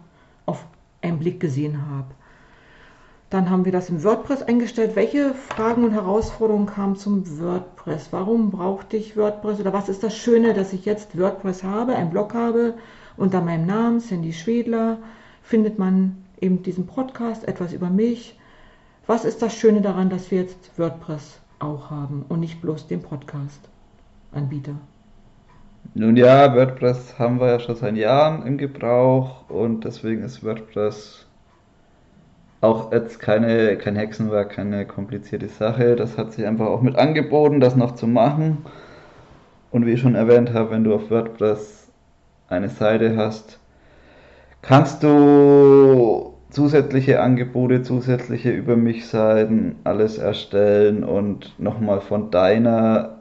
auf 0.47 0.67
einen 1.00 1.21
Blick 1.21 1.38
gesehen 1.38 1.88
habe. 1.91 2.09
Dann 3.31 3.50
haben 3.50 3.65
wir 3.65 3.73
das 3.73 3.91
im 3.91 4.03
WordPress 4.03 4.43
eingestellt. 4.43 4.97
Welche 4.97 5.35
Fragen 5.35 5.85
und 5.85 5.93
Herausforderungen 5.93 6.67
kamen 6.67 6.97
zum 6.97 7.38
WordPress? 7.41 8.09
Warum 8.11 8.50
brauchte 8.50 8.97
ich 8.97 9.17
WordPress? 9.17 9.61
Oder 9.61 9.73
was 9.73 9.88
ist 9.88 10.03
das 10.03 10.17
Schöne, 10.17 10.55
dass 10.55 10.73
ich 10.73 10.87
jetzt 10.87 11.17
WordPress 11.17 11.62
habe, 11.62 11.95
einen 11.95 12.11
Blog 12.11 12.35
habe? 12.35 12.75
Unter 13.17 13.43
meinem 13.43 13.67
Namen, 13.67 14.00
Sandy 14.00 14.33
Schwedler, 14.33 14.99
findet 15.43 15.79
man 15.79 16.25
eben 16.42 16.62
diesen 16.62 16.87
Podcast, 16.87 17.47
etwas 17.47 17.73
über 17.73 17.90
mich. 17.90 18.38
Was 19.07 19.25
ist 19.25 19.42
das 19.42 19.54
Schöne 19.54 19.80
daran, 19.80 20.11
dass 20.11 20.30
wir 20.30 20.42
jetzt 20.42 20.78
WordPress 20.78 21.40
auch 21.59 21.90
haben 21.90 22.25
und 22.28 22.40
nicht 22.40 22.61
bloß 22.61 22.87
den 22.87 23.02
Podcast-Anbieter? 23.02 24.75
Nun 25.95 26.16
ja, 26.16 26.54
WordPress 26.54 27.18
haben 27.18 27.40
wir 27.40 27.49
ja 27.49 27.61
schon 27.61 27.76
seit 27.76 27.97
Jahren 27.97 28.47
im 28.47 28.59
Gebrauch 28.59 29.49
und 29.49 29.85
deswegen 29.85 30.23
ist 30.23 30.45
WordPress 30.45 31.26
auch 32.61 32.92
jetzt 32.92 33.21
keine, 33.21 33.76
kein 33.76 33.97
Hexenwerk, 33.97 34.50
keine 34.50 34.85
komplizierte 34.87 35.49
Sache. 35.49 35.97
Das 35.97 36.18
hat 36.18 36.33
sich 36.33 36.45
einfach 36.47 36.66
auch 36.66 36.83
mit 36.83 36.97
angeboten, 36.97 37.61
das 37.61 37.76
noch 37.76 37.95
zu 37.95 38.07
machen. 38.07 38.59
Und 39.71 39.87
wie 39.87 39.92
ich 39.92 40.00
schon 40.00 40.14
erwähnt 40.14 40.52
habe, 40.52 40.71
wenn 40.71 40.85
du 40.85 40.95
auf 40.95 41.11
WordPress 41.11 41.88
eine 42.49 42.68
Seite 42.68 43.16
hast, 43.16 43.61
kannst 44.62 45.03
du 45.03 46.35
zusätzliche 46.50 47.21
Angebote, 47.21 47.83
zusätzliche 47.83 48.50
über 48.50 48.77
mich 48.77 49.07
Seiten, 49.07 49.77
alles 49.85 50.19
erstellen 50.19 51.05
und 51.05 51.59
nochmal 51.59 52.00
von 52.00 52.31
deiner 52.31 53.19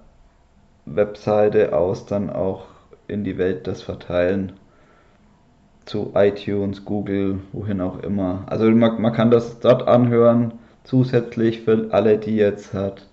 Webseite 0.85 1.75
aus 1.75 2.05
dann 2.05 2.29
auch 2.29 2.65
in 3.07 3.23
die 3.23 3.37
Welt 3.37 3.67
das 3.67 3.81
verteilen. 3.81 4.53
Zu 5.85 6.11
iTunes, 6.15 6.83
Google, 6.83 7.39
wohin 7.53 7.79
auch 7.79 7.99
immer. 8.03 8.43
Also 8.47 8.69
man, 8.69 9.01
man 9.01 9.13
kann 9.13 9.31
das 9.31 9.59
dort 9.59 9.87
anhören, 9.87 10.53
zusätzlich 10.83 11.61
für 11.61 11.87
alle, 11.91 12.17
die 12.17 12.35
jetzt 12.35 12.73
hat 12.73 13.07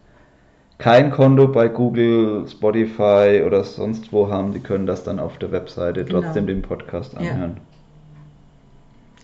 kein 0.79 1.11
Konto 1.13 1.49
bei 1.49 1.69
Google, 1.69 2.47
Spotify 2.49 3.43
oder 3.47 3.65
sonst 3.65 4.13
wo 4.13 4.29
haben, 4.29 4.53
die 4.53 4.61
können 4.61 4.87
das 4.87 5.05
dann 5.05 5.21
auf 5.21 5.39
der 5.39 5.53
Webseite 5.53 6.05
genau. 6.05 6.21
trotzdem 6.21 6.47
den 6.47 6.63
Podcast 6.63 7.17
anhören. 7.17 7.57
Ja. 7.57 7.74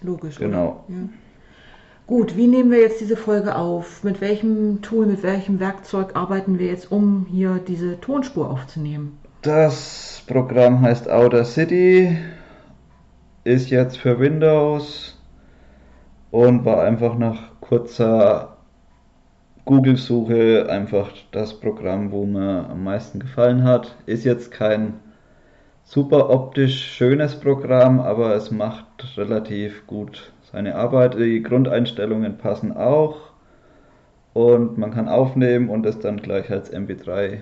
Logisch. 0.03 0.37
Genau. 0.37 0.85
Ja. 0.89 0.97
Gut, 2.07 2.37
wie 2.37 2.49
nehmen 2.49 2.73
wir 2.73 2.81
jetzt 2.81 3.01
diese 3.01 3.17
Folge 3.17 3.55
auf? 3.55 4.03
Mit 4.03 4.21
welchem 4.21 4.83
Tool, 4.83 5.07
mit 5.07 5.23
welchem 5.23 5.61
Werkzeug 5.61 6.17
arbeiten 6.17 6.59
wir 6.59 6.67
jetzt, 6.67 6.91
um 6.91 7.27
hier 7.31 7.61
diese 7.67 8.01
Tonspur 8.01 8.51
aufzunehmen? 8.51 9.17
Das 9.43 10.23
Programm 10.27 10.81
heißt 10.81 11.09
Outer 11.09 11.45
City, 11.45 12.19
ist 13.45 13.71
jetzt 13.71 13.99
für 13.99 14.19
Windows 14.19 15.19
und 16.31 16.65
war 16.65 16.83
einfach 16.83 17.17
nach 17.17 17.61
kurzer 17.61 18.57
Google-Suche 19.65 20.67
einfach 20.69 21.11
das 21.31 21.61
Programm, 21.61 22.11
wo 22.11 22.27
mir 22.27 22.69
am 22.69 22.83
meisten 22.83 23.21
gefallen 23.21 23.63
hat. 23.63 23.97
Ist 24.07 24.25
jetzt 24.25 24.51
kein 24.51 24.95
super 25.91 26.31
optisch 26.31 26.85
schönes 26.85 27.35
Programm, 27.35 27.99
aber 27.99 28.37
es 28.37 28.53
macht 28.53 28.87
relativ 29.17 29.89
gut 29.89 30.31
seine 30.53 30.77
Arbeit. 30.77 31.19
Die 31.19 31.43
Grundeinstellungen 31.43 32.39
passen 32.39 32.77
auch 32.77 33.17
und 34.33 34.79
man 34.79 34.93
kann 34.93 35.09
aufnehmen 35.09 35.69
und 35.69 35.85
es 35.85 35.99
dann 35.99 36.19
gleich 36.19 36.49
als 36.49 36.73
MP3 36.73 37.39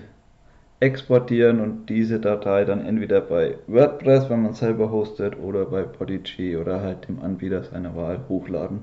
exportieren 0.79 1.59
und 1.59 1.89
diese 1.89 2.19
Datei 2.19 2.65
dann 2.65 2.83
entweder 2.83 3.21
bei 3.21 3.55
WordPress, 3.67 4.31
wenn 4.31 4.41
man 4.41 4.53
selber 4.53 4.89
hostet, 4.89 5.37
oder 5.37 5.65
bei 5.65 5.83
Podigy 5.83 6.57
oder 6.57 6.81
halt 6.81 7.07
dem 7.07 7.21
Anbieter 7.21 7.63
seiner 7.63 7.95
Wahl 7.95 8.21
hochladen. 8.29 8.79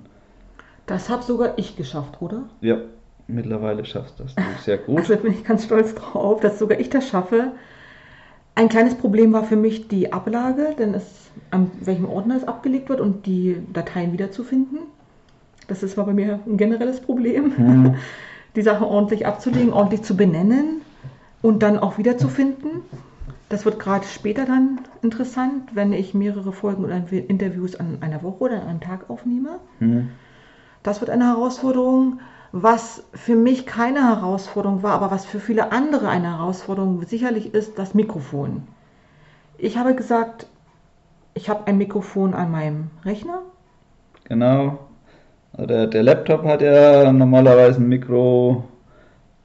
Das 0.86 1.08
habe 1.08 1.24
sogar 1.24 1.54
ich 1.58 1.74
geschafft, 1.74 2.22
oder? 2.22 2.44
Ja, 2.60 2.78
mittlerweile 3.26 3.84
schaffst 3.84 4.20
das 4.20 4.32
du 4.36 4.42
sehr 4.60 4.78
gut. 4.78 4.98
Also 4.98 5.16
bin 5.16 5.32
ich 5.32 5.42
ganz 5.42 5.64
stolz 5.64 5.92
drauf, 5.96 6.38
dass 6.38 6.60
sogar 6.60 6.78
ich 6.78 6.88
das 6.88 7.08
schaffe. 7.08 7.50
Ein 8.56 8.70
kleines 8.70 8.94
Problem 8.94 9.34
war 9.34 9.44
für 9.44 9.54
mich 9.54 9.86
die 9.86 10.14
Ablage, 10.14 10.74
denn 10.78 10.94
es, 10.94 11.30
an 11.50 11.70
welchem 11.78 12.06
Ordner 12.06 12.36
es 12.36 12.44
abgelegt 12.44 12.88
wird 12.88 13.02
und 13.02 13.26
die 13.26 13.58
Dateien 13.70 14.14
wiederzufinden. 14.14 14.78
Das 15.68 15.82
ist, 15.82 15.98
war 15.98 16.06
bei 16.06 16.14
mir 16.14 16.40
ein 16.46 16.56
generelles 16.56 17.00
Problem, 17.00 17.54
hm. 17.54 17.94
die 18.56 18.62
Sache 18.62 18.86
ordentlich 18.86 19.26
abzulegen, 19.26 19.74
ordentlich 19.74 20.02
zu 20.04 20.16
benennen 20.16 20.80
und 21.42 21.62
dann 21.62 21.78
auch 21.78 21.98
wiederzufinden. 21.98 22.80
Das 23.50 23.66
wird 23.66 23.78
gerade 23.78 24.06
später 24.06 24.46
dann 24.46 24.80
interessant, 25.02 25.74
wenn 25.74 25.92
ich 25.92 26.14
mehrere 26.14 26.52
Folgen 26.52 26.82
oder 26.82 26.96
Interviews 27.10 27.76
an 27.76 27.98
einer 28.00 28.22
Woche 28.22 28.44
oder 28.44 28.62
an 28.62 28.68
einem 28.68 28.80
Tag 28.80 29.10
aufnehme. 29.10 29.58
Hm. 29.80 30.08
Das 30.82 31.02
wird 31.02 31.10
eine 31.10 31.26
Herausforderung. 31.26 32.20
Was 32.62 33.04
für 33.12 33.36
mich 33.36 33.66
keine 33.66 34.00
Herausforderung 34.08 34.82
war, 34.82 34.92
aber 34.92 35.10
was 35.10 35.26
für 35.26 35.40
viele 35.40 35.72
andere 35.72 36.08
eine 36.08 36.38
Herausforderung 36.38 37.02
sicherlich 37.04 37.52
ist, 37.52 37.78
das 37.78 37.92
Mikrofon. 37.92 38.62
Ich 39.58 39.76
habe 39.76 39.94
gesagt, 39.94 40.46
ich 41.34 41.50
habe 41.50 41.66
ein 41.66 41.76
Mikrofon 41.76 42.32
an 42.32 42.50
meinem 42.50 42.90
Rechner. 43.04 43.42
Genau. 44.24 44.78
Also 45.52 45.66
der, 45.66 45.86
der 45.86 46.02
Laptop 46.02 46.44
hat 46.44 46.62
ja 46.62 47.12
normalerweise 47.12 47.80
ein 47.80 47.88
Mikro, 47.88 48.64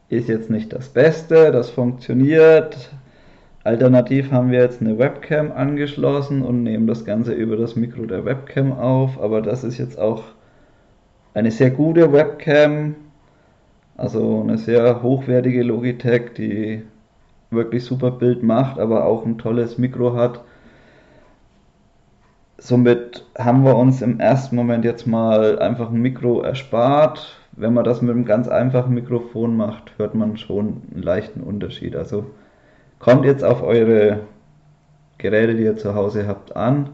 ist 0.08 0.30
jetzt 0.30 0.50
nicht 0.50 0.72
das 0.72 0.88
Beste, 0.88 1.52
das 1.52 1.70
funktioniert. 1.70 2.92
Alternativ 3.66 4.32
haben 4.32 4.52
wir 4.52 4.60
jetzt 4.60 4.80
eine 4.80 4.98
Webcam 4.98 5.52
angeschlossen 5.52 6.44
und 6.44 6.64
nehmen 6.64 6.88
das 6.88 7.04
Ganze 7.04 7.34
über 7.34 7.58
das 7.58 7.76
Mikro 7.76 8.06
der 8.06 8.24
Webcam 8.24 8.72
auf, 8.72 9.22
aber 9.22 9.42
das 9.42 9.66
ist 9.66 9.78
jetzt 9.78 10.00
auch 10.00 10.24
eine 11.34 11.52
sehr 11.52 11.72
gute 11.72 12.12
Webcam, 12.12 12.96
also 13.98 14.42
eine 14.42 14.58
sehr 14.58 15.02
hochwertige 15.02 15.64
Logitech, 15.64 16.34
die 16.38 16.84
wirklich 17.52 17.84
super 17.86 18.12
Bild 18.12 18.44
macht, 18.44 18.80
aber 18.80 19.06
auch 19.06 19.26
ein 19.26 19.38
tolles 19.38 19.78
Mikro 19.78 20.16
hat. 20.16 20.42
Somit 22.58 23.26
haben 23.38 23.64
wir 23.64 23.76
uns 23.76 24.02
im 24.02 24.20
ersten 24.20 24.56
Moment 24.56 24.86
jetzt 24.86 25.08
mal 25.08 25.60
einfach 25.60 25.90
ein 25.90 26.02
Mikro 26.02 26.42
erspart. 26.42 27.38
Wenn 27.54 27.74
man 27.74 27.84
das 27.84 28.02
mit 28.02 28.12
einem 28.12 28.26
ganz 28.26 28.48
einfachen 28.48 28.94
Mikrofon 28.94 29.58
macht, 29.58 29.98
hört 29.98 30.16
man 30.16 30.38
schon 30.38 30.84
einen 30.94 31.04
leichten 31.04 31.42
Unterschied. 31.42 31.96
Also 31.96 32.26
kommt 33.00 33.26
jetzt 33.26 33.44
auf 33.44 33.64
eure 33.64 34.22
Geräte, 35.18 35.56
die 35.56 35.64
ihr 35.64 35.78
zu 35.78 35.96
Hause 35.96 36.28
habt, 36.28 36.56
an, 36.56 36.90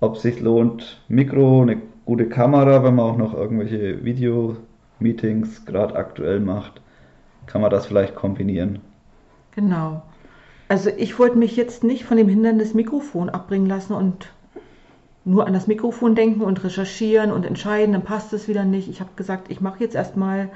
ob 0.00 0.16
es 0.16 0.22
sich 0.22 0.40
lohnt, 0.40 1.02
Mikro, 1.08 1.62
eine 1.62 1.78
gute 2.08 2.26
Kamera, 2.26 2.82
wenn 2.82 2.94
man 2.94 3.04
auch 3.04 3.18
noch 3.18 3.34
irgendwelche 3.34 4.02
Video-Meetings 4.02 5.66
gerade 5.66 5.94
aktuell 5.94 6.40
macht, 6.40 6.80
kann 7.44 7.60
man 7.60 7.70
das 7.70 7.84
vielleicht 7.84 8.14
kombinieren. 8.14 8.78
Genau. 9.54 10.00
Also 10.68 10.88
ich 10.96 11.18
wollte 11.18 11.36
mich 11.36 11.54
jetzt 11.54 11.84
nicht 11.84 12.06
von 12.06 12.16
dem 12.16 12.30
Hindernis 12.30 12.72
Mikrofon 12.72 13.28
abbringen 13.28 13.66
lassen 13.66 13.92
und 13.92 14.32
nur 15.26 15.46
an 15.46 15.52
das 15.52 15.66
Mikrofon 15.66 16.14
denken 16.14 16.40
und 16.40 16.64
recherchieren 16.64 17.30
und 17.30 17.44
entscheiden, 17.44 17.92
dann 17.92 18.04
passt 18.04 18.32
es 18.32 18.48
wieder 18.48 18.64
nicht. 18.64 18.88
Ich 18.88 19.00
habe 19.00 19.10
gesagt, 19.14 19.50
ich 19.50 19.60
mache 19.60 19.80
jetzt 19.80 19.94
erstmal 19.94 20.48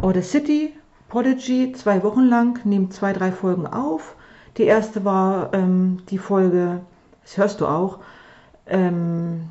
Audacity, 0.00 0.72
Podigy, 1.10 1.72
zwei 1.72 2.02
Wochen 2.02 2.24
lang, 2.24 2.58
nehme 2.64 2.88
zwei, 2.88 3.12
drei 3.12 3.30
Folgen 3.30 3.66
auf. 3.66 4.16
Die 4.56 4.64
erste 4.64 5.04
war 5.04 5.52
ähm, 5.52 5.98
die 6.08 6.16
Folge, 6.16 6.80
das 7.24 7.36
hörst 7.36 7.60
du 7.60 7.66
auch, 7.66 7.98
ähm, 8.66 9.50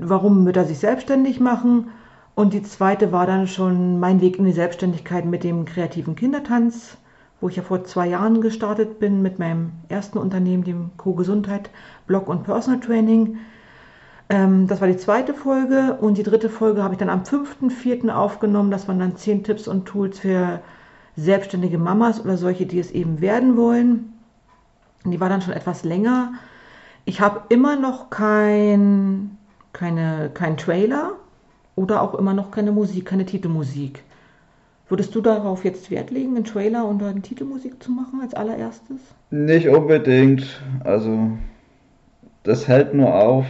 warum 0.00 0.44
Mütter 0.44 0.64
sich 0.64 0.78
selbstständig 0.78 1.40
machen. 1.40 1.90
Und 2.34 2.52
die 2.52 2.62
zweite 2.62 3.10
war 3.10 3.26
dann 3.26 3.46
schon 3.46 3.98
mein 3.98 4.20
Weg 4.20 4.38
in 4.38 4.44
die 4.44 4.52
Selbstständigkeit 4.52 5.24
mit 5.24 5.42
dem 5.42 5.64
kreativen 5.64 6.14
Kindertanz, 6.14 6.96
wo 7.40 7.48
ich 7.48 7.56
ja 7.56 7.62
vor 7.62 7.84
zwei 7.84 8.06
Jahren 8.06 8.40
gestartet 8.40 9.00
bin 9.00 9.22
mit 9.22 9.38
meinem 9.38 9.72
ersten 9.88 10.18
Unternehmen, 10.18 10.64
dem 10.64 10.90
Co-Gesundheit, 10.96 11.70
Blog 12.06 12.28
und 12.28 12.44
Personal 12.44 12.80
Training. 12.80 13.38
Ähm, 14.28 14.66
das 14.68 14.80
war 14.80 14.88
die 14.88 14.96
zweite 14.96 15.34
Folge 15.34 15.96
und 16.00 16.18
die 16.18 16.22
dritte 16.22 16.48
Folge 16.48 16.82
habe 16.82 16.94
ich 16.94 16.98
dann 16.98 17.10
am 17.10 17.22
5.4. 17.22 18.10
aufgenommen. 18.10 18.70
Das 18.70 18.86
waren 18.86 18.98
dann 18.98 19.16
zehn 19.16 19.42
Tipps 19.42 19.66
und 19.66 19.86
Tools 19.86 20.20
für 20.20 20.60
selbstständige 21.16 21.78
Mamas 21.78 22.24
oder 22.24 22.36
solche, 22.36 22.66
die 22.66 22.78
es 22.78 22.92
eben 22.92 23.20
werden 23.20 23.56
wollen. 23.56 24.12
Die 25.04 25.18
war 25.18 25.28
dann 25.28 25.42
schon 25.42 25.54
etwas 25.54 25.82
länger. 25.82 26.34
Ich 27.04 27.20
habe 27.20 27.42
immer 27.48 27.76
noch 27.76 28.10
kein 28.10 29.37
keine, 29.72 30.30
kein 30.34 30.56
Trailer 30.56 31.12
oder 31.76 32.02
auch 32.02 32.14
immer 32.14 32.34
noch 32.34 32.50
keine 32.50 32.72
Musik, 32.72 33.06
keine 33.06 33.26
Titelmusik. 33.26 34.02
Würdest 34.88 35.14
du 35.14 35.20
darauf 35.20 35.64
jetzt 35.64 35.90
Wert 35.90 36.10
legen, 36.10 36.34
einen 36.34 36.44
Trailer 36.44 36.86
und 36.86 37.02
eine 37.02 37.20
Titelmusik 37.20 37.82
zu 37.82 37.90
machen 37.92 38.20
als 38.22 38.34
allererstes? 38.34 38.96
Nicht 39.30 39.68
unbedingt. 39.68 40.62
Also 40.82 41.32
das 42.42 42.66
hält 42.66 42.94
nur 42.94 43.14
auf. 43.14 43.46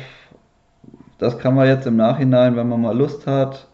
Das 1.19 1.39
kann 1.39 1.55
man 1.55 1.69
jetzt 1.69 1.87
im 1.87 1.97
Nachhinein, 1.97 2.57
wenn 2.57 2.69
man 2.69 2.81
mal 2.81 2.97
Lust 2.97 3.27
hat. 3.27 3.69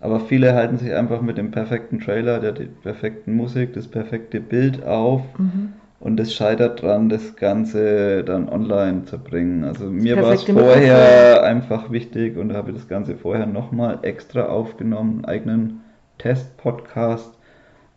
Aber 0.00 0.20
viele 0.20 0.54
halten 0.54 0.76
sich 0.76 0.92
einfach 0.92 1.22
mit 1.22 1.38
dem 1.38 1.50
perfekten 1.50 2.00
Trailer, 2.00 2.40
der 2.40 2.52
die 2.52 2.66
perfekten 2.66 3.34
Musik, 3.34 3.72
das 3.72 3.88
perfekte 3.88 4.40
Bild 4.40 4.84
auf. 4.84 5.22
Mhm. 5.38 5.72
Und 6.00 6.20
es 6.20 6.34
scheitert 6.34 6.82
dran, 6.82 7.08
das 7.08 7.36
Ganze 7.36 8.24
dann 8.24 8.48
online 8.48 9.04
zu 9.06 9.18
bringen. 9.18 9.64
Also 9.64 9.86
mir 9.86 10.20
war 10.20 10.32
es 10.32 10.44
vorher 10.44 11.42
einfach 11.44 11.90
wichtig 11.90 12.36
und 12.36 12.52
habe 12.52 12.72
das 12.72 12.88
Ganze 12.88 13.16
vorher 13.16 13.46
nochmal 13.46 14.00
extra 14.02 14.46
aufgenommen, 14.46 15.24
einen 15.24 15.24
eigenen 15.24 15.80
Test-Podcast. 16.18 17.32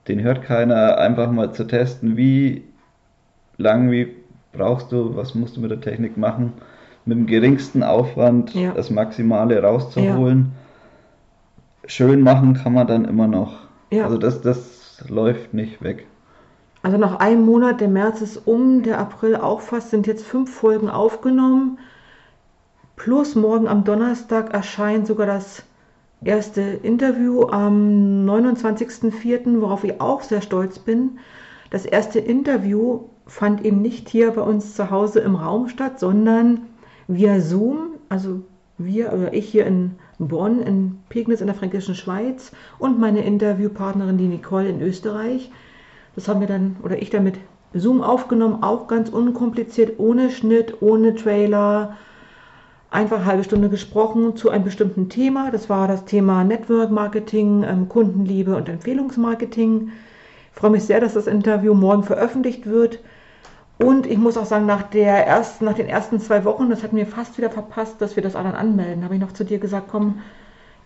Den 0.08 0.22
hört 0.22 0.42
keiner, 0.44 0.98
einfach 1.00 1.32
mal 1.32 1.52
zu 1.52 1.66
testen, 1.66 2.16
wie 2.16 2.64
lang, 3.58 3.92
wie 3.92 4.16
brauchst 4.54 4.92
du, 4.92 5.16
was 5.16 5.36
musst 5.36 5.58
du 5.58 5.62
mit 5.62 5.72
der 5.72 5.82
Technik 5.82 6.18
machen, 6.18 6.54
mit 7.06 7.18
dem 7.18 7.26
geringsten 7.26 7.84
Aufwand 7.84 8.54
ja. 8.54 8.72
das 8.72 8.90
Maximale 8.90 9.62
rauszuholen. 9.62 10.54
Ja. 11.84 11.90
Schön 11.90 12.22
machen 12.22 12.54
kann 12.54 12.74
man 12.74 12.88
dann 12.88 13.06
immer 13.06 13.28
noch. 13.28 13.68
Ja. 13.92 14.06
Also 14.06 14.18
das, 14.18 14.42
das 14.42 15.04
läuft 15.10 15.54
nicht 15.54 15.82
weg. 15.84 16.06
Also 16.84 16.98
nach 16.98 17.20
einem 17.20 17.46
Monat, 17.46 17.82
der 17.82 17.88
März 17.88 18.22
ist 18.22 18.48
um, 18.48 18.84
der 18.84 19.00
April 19.00 19.36
auch 19.36 19.62
fast, 19.62 19.90
sind 19.90 20.08
jetzt 20.08 20.26
fünf 20.26 20.54
Folgen 20.54 20.90
aufgenommen. 20.90 21.80
Plus 22.96 23.36
morgen 23.36 23.68
am 23.68 23.84
Donnerstag 23.84 24.54
erscheint 24.54 25.08
sogar 25.08 25.28
das 25.28 25.64
erste 26.24 26.62
Interview 26.62 27.44
am 27.44 28.26
29.04., 28.28 29.62
worauf 29.62 29.84
ich 29.84 30.02
auch 30.02 30.22
sehr 30.22 30.42
stolz 30.42 30.80
bin. 30.80 31.20
Das 31.70 31.86
erste 31.86 32.20
Interview 32.20 33.02
fand 33.26 33.66
eben 33.66 33.82
nicht 33.82 34.10
hier 34.10 34.32
bei 34.32 34.42
uns 34.42 34.76
zu 34.76 34.90
Hause 34.90 35.20
im 35.20 35.36
Raum 35.36 35.68
statt, 35.68 36.00
sondern 36.00 36.62
via 37.08 37.40
Zoom, 37.40 37.96
also 38.10 38.42
wir 38.78 39.12
oder 39.14 39.34
ich 39.34 39.50
hier 39.50 39.66
in 39.66 39.92
Bonn, 40.20 40.62
in 40.62 41.00
Pegnitz 41.10 41.42
in 41.42 41.48
der 41.48 41.56
Fränkischen 41.56 41.96
Schweiz 41.96 42.52
und 42.80 43.00
meine 43.00 43.24
Interviewpartnerin, 43.24 44.18
die 44.18 44.28
Nicole 44.28 44.70
in 44.70 44.82
Österreich. 44.82 45.52
Das 46.18 46.28
haben 46.28 46.40
wir 46.40 46.48
dann, 46.48 46.78
oder 46.82 47.00
ich 47.00 47.12
dann 47.12 47.24
mit 47.24 47.36
Zoom 47.76 48.02
aufgenommen, 48.02 48.64
auch 48.64 48.88
ganz 48.88 49.08
unkompliziert, 49.08 50.00
ohne 50.00 50.32
Schnitt, 50.32 50.82
ohne 50.82 51.14
Trailer. 51.14 51.96
Einfach 52.90 53.26
halbe 53.26 53.44
Stunde 53.44 53.70
gesprochen 53.70 54.36
zu 54.36 54.50
einem 54.50 54.64
bestimmten 54.64 55.10
Thema. 55.10 55.52
Das 55.52 55.70
war 55.70 55.88
das 55.88 56.06
Thema 56.06 56.44
Network 56.44 56.90
Marketing, 56.90 57.64
ähm, 57.64 57.88
Kundenliebe 57.88 58.56
und 58.56 58.68
Empfehlungsmarketing. 58.68 59.92
Ich 60.54 60.60
freue 60.60 60.72
mich 60.72 60.86
sehr, 60.86 61.00
dass 61.00 61.14
das 61.14 61.28
Interview 61.28 61.76
morgen 61.76 62.02
veröffentlicht 62.02 62.66
wird. 62.66 62.98
Und 63.78 64.08
ich 64.08 64.18
muss 64.18 64.38
auch 64.38 64.48
sagen, 64.48 64.66
nach, 64.66 64.82
der 64.82 65.28
ersten, 65.28 65.66
nach 65.66 65.76
den 65.76 65.86
ersten 65.86 66.20
zwei 66.20 66.46
Wochen, 66.46 66.72
das 66.72 66.82
hat 66.82 66.94
mir 66.94 67.06
fast 67.06 67.38
wieder 67.38 67.52
verpasst, 67.52 68.02
dass 68.02 68.16
wir 68.16 68.24
das 68.24 68.34
dann 68.34 68.48
anmelden, 68.48 69.04
habe 69.04 69.14
ich 69.14 69.22
noch 69.22 69.34
zu 69.34 69.46
dir 69.46 69.60
gesagt, 69.60 69.90
komm, 69.92 70.22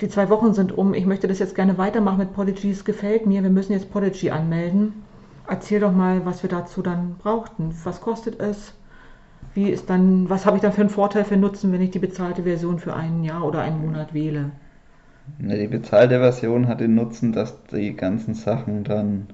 die 0.02 0.10
zwei 0.10 0.30
Wochen 0.30 0.54
sind 0.54 0.78
um, 0.78 0.94
ich 0.94 1.06
möchte 1.06 1.30
das 1.30 1.40
jetzt 1.40 1.56
gerne 1.56 1.78
weitermachen 1.78 2.18
mit 2.18 2.34
Podigy, 2.34 2.72
es 2.72 2.84
gefällt 2.84 3.28
mir, 3.28 3.44
wir 3.44 3.50
müssen 3.50 3.72
jetzt 3.72 3.94
Podigy 3.94 4.32
anmelden. 4.32 5.06
Erzähl 5.52 5.82
doch 5.82 5.92
mal, 5.92 6.26
was 6.26 6.44
wir 6.44 6.50
dazu 6.50 6.82
dann 6.82 7.16
brauchten. 7.18 7.76
Was 7.84 8.00
kostet 8.00 8.40
es? 8.40 8.74
Wie 9.54 9.70
ist 9.70 9.90
dann, 9.90 10.30
was 10.30 10.46
habe 10.46 10.56
ich 10.56 10.62
dann 10.62 10.72
für 10.72 10.80
einen 10.80 10.90
Vorteil 10.90 11.26
für 11.26 11.36
Nutzen, 11.36 11.74
wenn 11.74 11.82
ich 11.82 11.92
die 11.92 12.00
bezahlte 12.00 12.44
Version 12.44 12.80
für 12.80 12.96
ein 12.96 13.22
Jahr 13.26 13.44
oder 13.44 13.60
einen 13.60 13.86
Monat 13.86 14.14
wähle? 14.14 14.52
Die 15.40 15.68
bezahlte 15.68 16.20
Version 16.20 16.70
hat 16.70 16.80
den 16.80 16.96
Nutzen, 16.96 17.34
dass 17.34 17.62
die 17.66 17.94
ganzen 17.98 18.34
Sachen 18.34 18.86
dann 18.86 19.28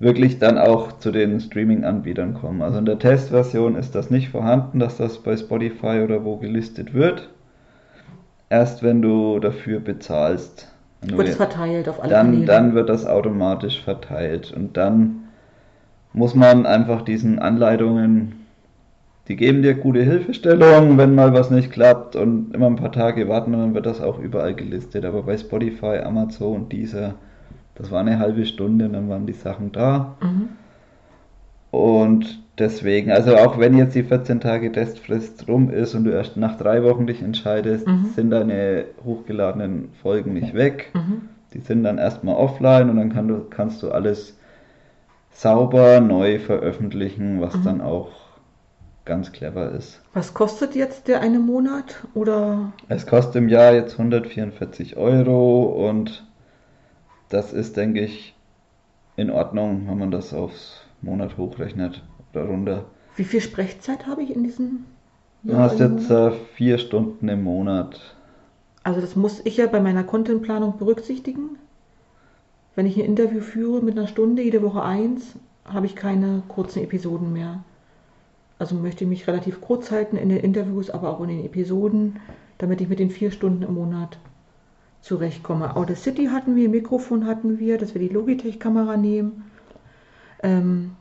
wirklich 0.00 0.38
dann 0.38 0.58
auch 0.58 0.98
zu 0.98 1.12
den 1.12 1.40
Streaming-Anbietern 1.40 2.34
kommen. 2.34 2.60
Also 2.60 2.78
in 2.78 2.84
der 2.84 2.98
Testversion 2.98 3.74
ist 3.74 3.94
das 3.94 4.10
nicht 4.10 4.28
vorhanden, 4.28 4.80
dass 4.80 4.98
das 4.98 5.16
bei 5.16 5.34
Spotify 5.34 6.02
oder 6.04 6.26
wo 6.26 6.36
gelistet 6.36 6.92
wird. 6.92 7.30
Erst 8.50 8.82
wenn 8.82 9.00
du 9.00 9.38
dafür 9.40 9.80
bezahlst. 9.80 10.70
Wird 11.02 11.28
es 11.28 11.36
verteilt 11.36 11.88
auf 11.88 12.02
alle 12.02 12.10
dann, 12.10 12.26
Kanäle? 12.26 12.46
dann 12.46 12.74
wird 12.74 12.88
das 12.88 13.06
automatisch 13.06 13.82
verteilt. 13.82 14.52
Und 14.52 14.76
dann 14.76 15.28
muss 16.12 16.34
man 16.34 16.66
einfach 16.66 17.02
diesen 17.02 17.38
Anleitungen, 17.38 18.46
die 19.28 19.36
geben 19.36 19.62
dir 19.62 19.74
gute 19.74 20.02
Hilfestellung, 20.02 20.98
wenn 20.98 21.14
mal 21.14 21.32
was 21.34 21.50
nicht 21.50 21.70
klappt 21.70 22.16
und 22.16 22.54
immer 22.54 22.66
ein 22.66 22.76
paar 22.76 22.92
Tage 22.92 23.28
warten 23.28 23.54
und 23.54 23.60
dann 23.60 23.74
wird 23.74 23.86
das 23.86 24.00
auch 24.00 24.18
überall 24.18 24.54
gelistet. 24.54 25.04
Aber 25.04 25.22
bei 25.22 25.36
Spotify, 25.36 25.98
Amazon, 25.98 26.68
dieser 26.68 27.14
das 27.78 27.92
war 27.92 28.00
eine 28.00 28.18
halbe 28.18 28.44
Stunde, 28.44 28.88
dann 28.88 29.08
waren 29.08 29.26
die 29.26 29.32
Sachen 29.32 29.70
da. 29.70 30.16
Mhm. 30.20 30.48
Und 31.70 32.42
deswegen, 32.58 33.10
also 33.10 33.36
auch 33.36 33.58
wenn 33.58 33.76
jetzt 33.76 33.94
die 33.94 34.02
14 34.02 34.40
Tage 34.40 34.72
Testfrist 34.72 35.46
rum 35.48 35.70
ist 35.70 35.94
und 35.94 36.04
du 36.04 36.10
erst 36.10 36.36
nach 36.36 36.56
drei 36.56 36.82
Wochen 36.82 37.06
dich 37.06 37.22
entscheidest, 37.22 37.86
mhm. 37.86 38.06
sind 38.14 38.30
deine 38.30 38.84
hochgeladenen 39.04 39.90
Folgen 40.02 40.32
nicht 40.32 40.54
weg. 40.54 40.90
Mhm. 40.94 41.28
Die 41.54 41.60
sind 41.60 41.82
dann 41.84 41.98
erstmal 41.98 42.36
offline 42.36 42.90
und 42.90 42.96
dann 42.96 43.12
kann 43.12 43.28
du, 43.28 43.44
kannst 43.48 43.82
du 43.82 43.90
alles 43.90 44.38
sauber 45.30 46.00
neu 46.00 46.38
veröffentlichen, 46.38 47.40
was 47.40 47.54
mhm. 47.56 47.64
dann 47.64 47.80
auch 47.80 48.10
ganz 49.04 49.32
clever 49.32 49.72
ist. 49.72 50.02
Was 50.12 50.34
kostet 50.34 50.74
jetzt 50.74 51.08
der 51.08 51.20
eine 51.20 51.38
Monat? 51.38 52.06
Oder? 52.14 52.72
Es 52.88 53.06
kostet 53.06 53.36
im 53.36 53.48
Jahr 53.48 53.72
jetzt 53.72 53.92
144 53.94 54.96
Euro 54.96 55.88
und 55.88 56.26
das 57.30 57.52
ist, 57.52 57.76
denke 57.76 58.00
ich, 58.00 58.34
in 59.16 59.30
Ordnung, 59.30 59.86
wenn 59.88 59.98
man 59.98 60.10
das 60.10 60.34
aufs 60.34 60.87
Monat 61.02 61.36
hochrechnet 61.36 62.02
oder 62.32 62.44
runter. 62.44 62.84
Wie 63.16 63.24
viel 63.24 63.40
Sprechzeit 63.40 64.06
habe 64.06 64.22
ich 64.22 64.34
in 64.34 64.44
diesem 64.44 64.84
Jahr? 65.42 65.56
Du 65.56 65.58
hast 65.58 65.80
jetzt 65.80 66.10
äh, 66.10 66.30
vier 66.54 66.78
Stunden 66.78 67.28
im 67.28 67.42
Monat. 67.44 68.16
Also 68.84 69.00
das 69.00 69.16
muss 69.16 69.40
ich 69.44 69.56
ja 69.56 69.66
bei 69.66 69.80
meiner 69.80 70.04
Contentplanung 70.04 70.78
berücksichtigen. 70.78 71.58
Wenn 72.74 72.86
ich 72.86 72.96
ein 72.96 73.04
Interview 73.04 73.40
führe 73.40 73.82
mit 73.82 73.98
einer 73.98 74.06
Stunde, 74.06 74.42
jede 74.42 74.62
Woche 74.62 74.82
eins, 74.82 75.34
habe 75.64 75.86
ich 75.86 75.96
keine 75.96 76.42
kurzen 76.48 76.82
Episoden 76.82 77.32
mehr. 77.32 77.62
Also 78.58 78.74
möchte 78.74 79.04
ich 79.04 79.10
mich 79.10 79.26
relativ 79.26 79.60
kurz 79.60 79.90
halten 79.90 80.16
in 80.16 80.28
den 80.28 80.38
Interviews, 80.38 80.90
aber 80.90 81.10
auch 81.10 81.20
in 81.20 81.28
den 81.28 81.44
Episoden, 81.44 82.20
damit 82.58 82.80
ich 82.80 82.88
mit 82.88 82.98
den 82.98 83.10
vier 83.10 83.30
Stunden 83.30 83.62
im 83.62 83.74
Monat 83.74 84.18
zurechtkomme. 85.00 85.76
Audacity 85.76 86.26
hatten 86.26 86.56
wir, 86.56 86.68
Mikrofon 86.68 87.26
hatten 87.26 87.58
wir, 87.58 87.78
dass 87.78 87.94
wir 87.94 88.00
die 88.00 88.08
Logitech-Kamera 88.12 88.96
nehmen. 88.96 89.44
Ähm, 90.42 90.96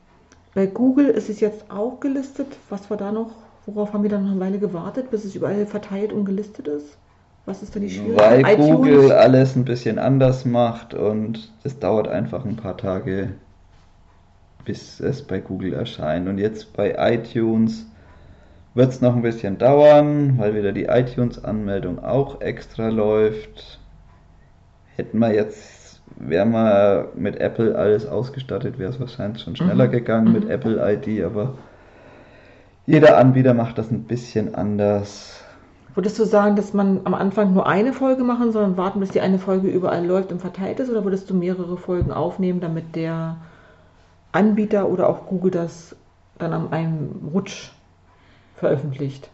bei 0.54 0.65
Google 0.65 1.08
ist 1.08 1.30
es 1.30 1.39
jetzt 1.39 1.69
auch 1.69 2.00
gelistet. 2.00 2.47
Was 2.69 2.89
war 2.89 2.97
da 2.97 3.12
noch? 3.12 3.32
Worauf 3.65 3.93
haben 3.93 4.04
wir 4.04 4.10
dann 4.10 4.23
noch 4.23 4.32
eine 4.32 4.39
Weile 4.39 4.60
gewartet, 4.60 5.12
bis 5.12 5.26
es 5.26 5.36
überall 5.36 5.65
verteilt 5.65 6.13
und 6.13 6.26
gelistet 6.26 6.67
ist? 6.67 6.97
Was 7.45 7.62
ist 7.63 7.76
da 7.76 7.80
die 7.80 7.89
Schwierigkeit? 7.89 8.43
Weil 8.43 8.54
iTunes? 8.54 8.71
Google 8.71 9.12
alles 9.12 9.56
ein 9.56 9.65
bisschen 9.65 10.00
anders 10.00 10.45
macht 10.45 10.93
und 10.93 11.52
es 11.63 11.80
dauert 11.80 12.08
einfach 12.08 12.45
ein 12.45 12.56
paar 12.56 12.78
Tage, 12.78 13.34
bis 14.65 15.00
es 15.00 15.21
bei 15.21 15.39
Google 15.39 15.73
erscheint. 15.73 16.28
Und 16.28 16.38
jetzt 16.39 16.73
bei 16.73 16.95
iTunes 16.97 17.86
wird 18.73 18.89
es 18.89 19.02
noch 19.02 19.15
ein 19.15 19.21
bisschen 19.21 19.58
dauern, 19.58 20.38
weil 20.38 20.56
wieder 20.56 20.71
die 20.71 20.86
iTunes-Anmeldung 20.86 22.04
auch 22.04 22.41
extra 22.41 22.89
läuft 22.89 23.80
hätten 24.97 25.19
wir 25.19 25.34
jetzt, 25.34 25.87
wären 26.15 26.52
wir 26.52 27.10
mit 27.15 27.39
Apple 27.39 27.76
alles 27.78 28.06
ausgestattet, 28.06 28.80
wäre 28.80 28.91
es 28.91 29.00
wahrscheinlich 29.00 29.43
schon 29.43 29.56
schneller 29.56 29.88
mhm. 29.88 29.91
gegangen 29.91 30.34
mit 30.34 30.46
mhm. 30.46 30.52
Apple 30.52 30.93
ID, 30.93 31.24
aber 31.24 31.56
jeder 32.86 33.17
Anbieter 33.17 33.54
macht 33.54 33.78
das 33.78 33.91
ein 33.91 34.04
bisschen 34.04 34.56
anders. 34.56 35.43
Würdest 35.93 36.20
du 36.20 36.26
sagen, 36.26 36.56
dass 36.56 36.74
man 36.74 37.02
am 37.06 37.13
Anfang 37.13 37.54
nur 37.54 37.67
eine 37.67 37.91
Folge 37.91 38.24
machen 38.24 38.52
soll 38.52 38.63
und 38.63 38.78
warten, 38.78 39.00
bis 39.00 39.10
die 39.10 39.20
eine 39.20 39.39
Folge 39.39 39.67
überall 39.67 40.06
läuft 40.06 40.32
und 40.32 40.39
verteilt 40.39 40.80
ist? 40.80 40.89
Oder 40.89 41.04
würdest 41.04 41.30
du 41.30 41.34
mehrere 41.34 41.76
Folgen 41.76 42.12
aufnehmen, 42.12 42.60
damit 42.60 42.96
der 42.96 43.38
Anbieter 44.32 44.88
oder 44.89 45.10
auch 45.10 45.26
Google 45.26 45.52
das 45.52 45.96
dann 46.38 46.54
an 46.54 46.72
einem 46.72 47.30
Rutsch 47.34 47.72
veröffentlicht? 48.58 49.30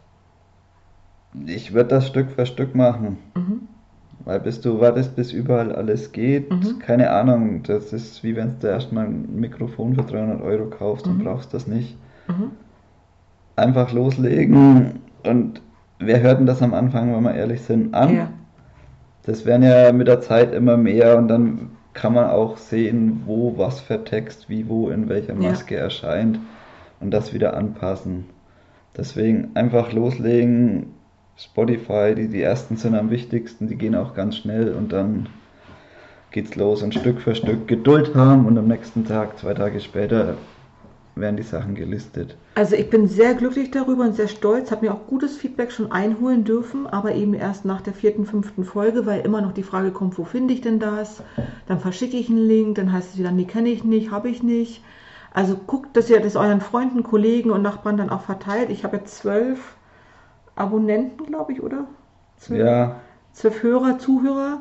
Ich 1.45 1.73
würde 1.73 1.89
das 1.89 2.07
Stück 2.07 2.31
für 2.31 2.45
Stück 2.45 2.75
machen. 2.75 3.17
Mhm. 3.35 3.67
Weil 4.25 4.39
bis 4.39 4.61
du 4.61 4.79
wartest, 4.79 5.15
bis 5.15 5.33
überall 5.33 5.73
alles 5.73 6.11
geht, 6.11 6.49
mhm. 6.49 6.79
keine 6.79 7.09
Ahnung, 7.09 7.63
das 7.63 7.91
ist 7.91 8.23
wie 8.23 8.35
wenn 8.35 8.55
du 8.59 8.67
erstmal 8.67 9.05
ein 9.05 9.35
Mikrofon 9.35 9.95
für 9.95 10.03
300 10.03 10.41
Euro 10.41 10.67
kaufst 10.67 11.05
mhm. 11.05 11.13
und 11.13 11.23
brauchst 11.25 11.53
das 11.53 11.67
nicht. 11.67 11.97
Mhm. 12.27 12.51
Einfach 13.55 13.91
loslegen 13.91 15.01
und 15.23 15.61
wer 15.99 16.21
hört 16.21 16.39
denn 16.39 16.45
das 16.45 16.61
am 16.61 16.73
Anfang, 16.73 17.13
wenn 17.13 17.23
wir 17.23 17.33
ehrlich 17.33 17.61
sind, 17.61 17.93
an? 17.93 18.15
Ja. 18.15 18.29
Das 19.23 19.45
werden 19.45 19.63
ja 19.63 19.91
mit 19.91 20.07
der 20.07 20.21
Zeit 20.21 20.53
immer 20.53 20.77
mehr 20.77 21.17
und 21.17 21.27
dann 21.27 21.71
kann 21.93 22.13
man 22.13 22.29
auch 22.29 22.57
sehen, 22.57 23.21
wo 23.25 23.57
was 23.57 23.79
für 23.79 24.03
Text, 24.03 24.49
wie, 24.49 24.67
wo, 24.67 24.89
in 24.89 25.09
welcher 25.09 25.35
Maske 25.35 25.75
ja. 25.75 25.81
erscheint 25.81 26.39
und 26.99 27.11
das 27.11 27.33
wieder 27.33 27.55
anpassen. 27.55 28.25
Deswegen 28.97 29.51
einfach 29.55 29.91
loslegen, 29.91 30.87
Spotify, 31.37 32.13
die, 32.15 32.27
die 32.27 32.41
ersten 32.41 32.77
sind 32.77 32.95
am 32.95 33.09
wichtigsten, 33.09 33.67
die 33.67 33.75
gehen 33.75 33.95
auch 33.95 34.13
ganz 34.13 34.37
schnell 34.37 34.73
und 34.73 34.93
dann 34.93 35.27
geht's 36.31 36.55
los 36.55 36.81
und 36.83 36.93
Stück 36.93 37.21
für 37.21 37.35
Stück 37.35 37.67
Geduld 37.67 38.15
haben 38.15 38.45
und 38.45 38.57
am 38.57 38.67
nächsten 38.67 39.05
Tag, 39.05 39.37
zwei 39.39 39.53
Tage 39.53 39.79
später, 39.79 40.35
werden 41.15 41.37
die 41.37 41.43
Sachen 41.43 41.75
gelistet. 41.75 42.35
Also 42.55 42.75
ich 42.75 42.89
bin 42.89 43.07
sehr 43.07 43.35
glücklich 43.35 43.69
darüber 43.69 44.03
und 44.03 44.15
sehr 44.15 44.27
stolz, 44.27 44.71
habe 44.71 44.85
mir 44.85 44.93
auch 44.93 45.05
gutes 45.07 45.37
Feedback 45.37 45.71
schon 45.71 45.91
einholen 45.91 46.43
dürfen, 46.43 46.87
aber 46.87 47.13
eben 47.13 47.35
erst 47.35 47.65
nach 47.65 47.81
der 47.81 47.93
vierten, 47.93 48.25
fünften 48.25 48.63
Folge, 48.63 49.05
weil 49.05 49.21
immer 49.21 49.41
noch 49.41 49.53
die 49.53 49.63
Frage 49.63 49.91
kommt, 49.91 50.17
wo 50.17 50.23
finde 50.23 50.53
ich 50.53 50.61
denn 50.61 50.79
das? 50.79 51.21
Dann 51.67 51.79
verschicke 51.79 52.17
ich 52.17 52.29
einen 52.29 52.47
Link, 52.47 52.75
dann 52.75 52.91
heißt 52.91 53.11
es 53.13 53.19
wieder, 53.19 53.31
nee, 53.31 53.45
kenne 53.45 53.69
ich 53.69 53.83
nicht, 53.83 54.11
habe 54.11 54.29
ich 54.29 54.41
nicht. 54.41 54.83
Also 55.33 55.55
guckt, 55.55 55.95
dass 55.95 56.09
ihr 56.09 56.19
das 56.19 56.35
euren 56.35 56.61
Freunden, 56.61 57.03
Kollegen 57.03 57.51
und 57.51 57.61
Nachbarn 57.61 57.97
dann 57.97 58.09
auch 58.09 58.21
verteilt. 58.21 58.69
Ich 58.69 58.83
habe 58.83 58.97
jetzt 58.97 59.17
zwölf 59.17 59.75
Abonnenten, 60.55 61.25
glaube 61.25 61.53
ich, 61.53 61.63
oder? 61.63 61.85
Zwölf, 62.37 62.65
ja. 62.65 62.95
Zwölf 63.33 63.63
Hörer, 63.63 63.99
Zuhörer. 63.99 64.59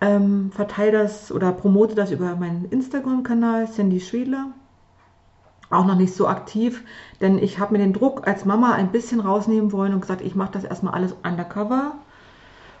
Ähm, 0.00 0.52
verteile 0.52 0.92
das 0.92 1.32
oder 1.32 1.50
promote 1.50 1.96
das 1.96 2.12
über 2.12 2.36
meinen 2.36 2.66
Instagram-Kanal, 2.70 3.66
Sandy 3.66 4.00
Schwedler. 4.00 4.52
Auch 5.70 5.84
noch 5.84 5.96
nicht 5.96 6.14
so 6.14 6.28
aktiv, 6.28 6.84
denn 7.20 7.38
ich 7.38 7.58
habe 7.58 7.72
mir 7.72 7.78
den 7.78 7.92
Druck 7.92 8.26
als 8.26 8.44
Mama 8.44 8.72
ein 8.72 8.92
bisschen 8.92 9.20
rausnehmen 9.20 9.72
wollen 9.72 9.92
und 9.92 10.00
gesagt, 10.00 10.22
ich 10.22 10.34
mache 10.34 10.52
das 10.52 10.64
erstmal 10.64 10.94
alles 10.94 11.14
undercover. 11.24 11.96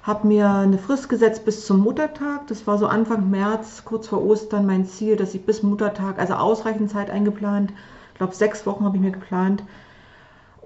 Habe 0.04 0.28
mir 0.28 0.48
eine 0.48 0.78
Frist 0.78 1.08
gesetzt 1.08 1.44
bis 1.44 1.66
zum 1.66 1.80
Muttertag. 1.80 2.46
Das 2.46 2.66
war 2.66 2.78
so 2.78 2.86
Anfang 2.86 3.28
März, 3.28 3.82
kurz 3.84 4.06
vor 4.08 4.24
Ostern, 4.24 4.64
mein 4.64 4.86
Ziel, 4.86 5.16
dass 5.16 5.34
ich 5.34 5.44
bis 5.44 5.62
Muttertag, 5.62 6.18
also 6.18 6.34
ausreichend 6.34 6.90
Zeit 6.90 7.10
eingeplant, 7.10 7.72
ich 8.12 8.18
glaube 8.18 8.34
sechs 8.34 8.64
Wochen 8.64 8.84
habe 8.84 8.96
ich 8.96 9.02
mir 9.02 9.10
geplant, 9.10 9.64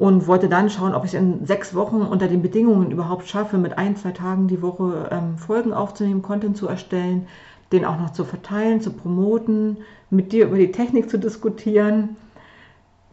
und 0.02 0.26
wollte 0.26 0.48
dann 0.48 0.68
schauen, 0.68 0.96
ob 0.96 1.04
ich 1.04 1.14
es 1.14 1.20
in 1.20 1.46
sechs 1.46 1.76
Wochen 1.76 2.02
unter 2.02 2.26
den 2.26 2.42
Bedingungen 2.42 2.90
überhaupt 2.90 3.28
schaffe, 3.28 3.56
mit 3.56 3.78
ein, 3.78 3.94
zwei 3.94 4.10
Tagen 4.10 4.48
die 4.48 4.60
Woche 4.60 5.08
ähm, 5.12 5.38
Folgen 5.38 5.72
aufzunehmen, 5.72 6.22
Content 6.22 6.56
zu 6.56 6.66
erstellen, 6.66 7.28
den 7.70 7.84
auch 7.84 7.96
noch 8.00 8.10
zu 8.10 8.24
verteilen, 8.24 8.80
zu 8.80 8.92
promoten, 8.92 9.76
mit 10.10 10.32
dir 10.32 10.46
über 10.46 10.56
die 10.56 10.72
Technik 10.72 11.08
zu 11.08 11.20
diskutieren. 11.20 12.16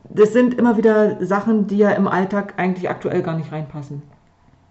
das 0.10 0.34
sind 0.34 0.56
immer 0.56 0.78
wieder 0.78 1.24
Sachen, 1.24 1.68
die 1.68 1.78
ja 1.78 1.92
im 1.92 2.08
Alltag 2.08 2.56
eigentlich 2.58 2.90
aktuell 2.90 3.22
gar 3.22 3.38
nicht 3.38 3.52
reinpassen. 3.52 4.02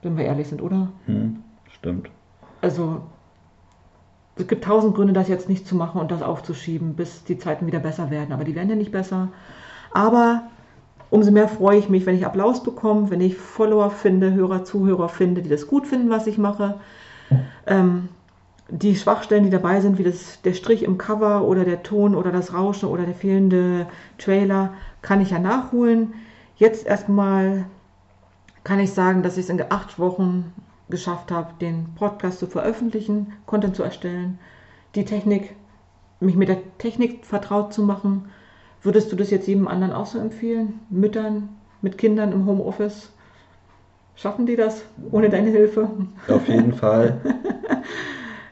Wenn 0.02 0.16
wir 0.16 0.24
ehrlich 0.24 0.48
sind, 0.48 0.60
oder? 0.60 0.88
Hm, 1.06 1.44
stimmt. 1.70 2.10
Also, 2.62 3.02
es 4.34 4.48
gibt 4.48 4.64
tausend 4.64 4.96
Gründe, 4.96 5.12
das 5.12 5.28
jetzt 5.28 5.48
nicht 5.48 5.68
zu 5.68 5.76
machen 5.76 6.00
und 6.00 6.10
das 6.10 6.22
aufzuschieben, 6.22 6.94
bis 6.94 7.22
die 7.22 7.38
Zeiten 7.38 7.68
wieder 7.68 7.78
besser 7.78 8.10
werden. 8.10 8.32
Aber 8.32 8.42
die 8.42 8.56
werden 8.56 8.70
ja 8.70 8.74
nicht 8.74 8.90
besser. 8.90 9.28
Aber 9.92 10.48
umso 11.10 11.30
mehr 11.30 11.48
freue 11.48 11.78
ich 11.78 11.88
mich, 11.88 12.06
wenn 12.06 12.16
ich 12.16 12.26
Applaus 12.26 12.62
bekomme, 12.62 13.10
wenn 13.10 13.20
ich 13.20 13.36
Follower 13.36 13.90
finde, 13.90 14.34
Hörer, 14.34 14.64
Zuhörer 14.64 15.08
finde, 15.08 15.42
die 15.42 15.48
das 15.48 15.66
gut 15.66 15.86
finden, 15.86 16.10
was 16.10 16.26
ich 16.26 16.38
mache. 16.38 16.74
Ähm, 17.66 18.08
die 18.70 18.96
Schwachstellen, 18.96 19.44
die 19.44 19.50
dabei 19.50 19.80
sind, 19.80 19.98
wie 19.98 20.04
das, 20.04 20.42
der 20.42 20.52
Strich 20.52 20.82
im 20.82 20.98
Cover 20.98 21.44
oder 21.44 21.64
der 21.64 21.82
Ton 21.82 22.14
oder 22.14 22.30
das 22.30 22.52
Rauschen 22.52 22.88
oder 22.88 23.04
der 23.04 23.14
fehlende 23.14 23.86
Trailer, 24.18 24.74
kann 25.00 25.20
ich 25.20 25.30
ja 25.30 25.38
nachholen. 25.38 26.14
Jetzt 26.56 26.86
erstmal 26.86 27.64
kann 28.64 28.80
ich 28.80 28.92
sagen, 28.92 29.22
dass 29.22 29.38
ich 29.38 29.44
es 29.44 29.50
in 29.50 29.62
acht 29.70 29.98
Wochen 29.98 30.52
geschafft 30.90 31.30
habe, 31.30 31.54
den 31.60 31.94
Podcast 31.94 32.38
zu 32.38 32.46
veröffentlichen, 32.46 33.32
Content 33.46 33.76
zu 33.76 33.82
erstellen, 33.82 34.38
die 34.94 35.04
Technik, 35.04 35.54
mich 36.20 36.34
mit 36.34 36.48
der 36.48 36.58
Technik 36.78 37.24
vertraut 37.24 37.72
zu 37.72 37.82
machen. 37.82 38.28
Würdest 38.82 39.10
du 39.12 39.16
das 39.16 39.30
jetzt 39.30 39.48
jedem 39.48 39.68
anderen 39.68 39.92
auch 39.92 40.06
so 40.06 40.18
empfehlen? 40.18 40.80
Müttern 40.90 41.48
mit 41.82 41.98
Kindern 41.98 42.32
im 42.32 42.46
Homeoffice? 42.46 43.10
Schaffen 44.16 44.46
die 44.46 44.56
das 44.56 44.84
ohne 45.12 45.28
deine 45.30 45.50
Hilfe? 45.50 45.88
Auf 46.28 46.48
jeden 46.48 46.72
Fall. 46.72 47.20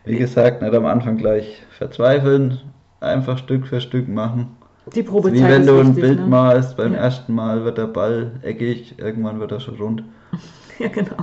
Wie 0.04 0.16
gesagt, 0.16 0.62
nicht 0.62 0.74
am 0.74 0.86
Anfang 0.86 1.16
gleich 1.16 1.62
verzweifeln, 1.70 2.58
einfach 3.00 3.38
Stück 3.38 3.66
für 3.66 3.80
Stück 3.80 4.08
machen. 4.08 4.56
Die 4.94 5.02
Probezeit 5.02 5.34
Wie 5.34 5.48
wenn 5.48 5.66
du 5.66 5.74
ein 5.80 5.88
wichtig, 5.88 6.04
Bild 6.04 6.20
ne? 6.20 6.26
malst, 6.26 6.76
beim 6.76 6.92
Ja. 6.92 6.98
ersten 7.00 7.34
Mal 7.34 7.64
wird 7.64 7.78
der 7.78 7.88
Ball 7.88 8.32
eckig, 8.42 8.94
irgendwann 8.98 9.40
wird 9.40 9.50
er 9.52 9.60
schon 9.60 9.76
rund. 9.76 10.04
Ja, 10.78 10.88
genau. 10.88 11.16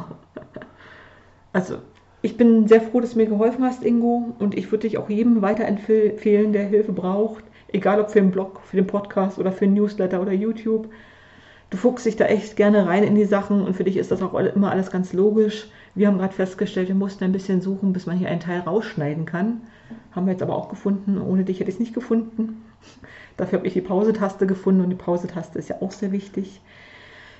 Also, 1.52 1.78
ich 2.22 2.38
bin 2.38 2.68
sehr 2.68 2.82
froh, 2.82 3.00
dass 3.00 3.12
du 3.14 3.18
mir 3.18 3.28
geholfen 3.28 3.64
hast, 3.64 3.84
Ingo. 3.84 4.34
Und 4.40 4.56
ich 4.58 4.72
würde 4.72 4.88
dich 4.88 4.98
auch 4.98 5.10
jedem 5.10 5.42
weiterempfehlen, 5.42 6.54
der 6.54 6.66
Hilfe 6.66 6.92
braucht. 6.92 7.44
Egal 7.74 8.00
ob 8.00 8.12
für 8.12 8.22
den 8.22 8.32
Blog, 8.32 8.62
für 8.64 8.78
den 8.78 8.88
Podcast 8.88 9.40
oder 9.40 9.52
für 9.52 9.66
den 9.66 9.74
Newsletter 9.74 10.22
oder 10.22 10.32
YouTube. 10.32 10.90
Du 11.70 11.78
fuchst 11.78 12.06
dich 12.06 12.16
da 12.16 12.26
echt 12.26 12.56
gerne 12.56 12.86
rein 12.86 13.04
in 13.04 13.16
die 13.16 13.26
Sachen 13.26 13.62
und 13.62 13.76
für 13.76 13.84
dich 13.84 13.98
ist 13.98 14.12
das 14.12 14.22
auch 14.22 14.36
immer 14.36 14.72
alles 14.72 14.92
ganz 14.92 15.12
logisch. 15.12 15.68
Wir 15.96 16.08
haben 16.08 16.20
gerade 16.20 16.34
festgestellt, 16.34 16.88
wir 16.88 16.96
mussten 16.96 17.24
ein 17.24 17.32
bisschen 17.32 17.62
suchen, 17.62 17.92
bis 17.92 18.06
man 18.06 18.16
hier 18.16 18.30
einen 18.30 18.40
Teil 18.40 18.60
rausschneiden 18.60 19.26
kann. 19.26 19.62
Haben 20.12 20.28
wir 20.28 20.34
jetzt 20.34 20.44
aber 20.44 20.56
auch 20.56 20.70
gefunden. 20.70 21.20
Ohne 21.20 21.44
dich 21.44 21.60
hätte 21.60 21.70
ich 21.70 21.76
es 21.76 21.80
nicht 21.80 21.96
gefunden. 21.96 22.64
Dafür 23.38 23.58
habe 23.58 23.68
ich 23.68 23.74
die 23.74 23.82
Pause-Taste 23.82 24.46
gefunden 24.46 24.82
und 24.82 24.92
die 24.92 24.96
Pause-Taste 24.96 25.58
ist 25.58 25.70
ja 25.70 25.78
auch 25.82 25.92
sehr 25.92 26.12
wichtig. 26.12 26.62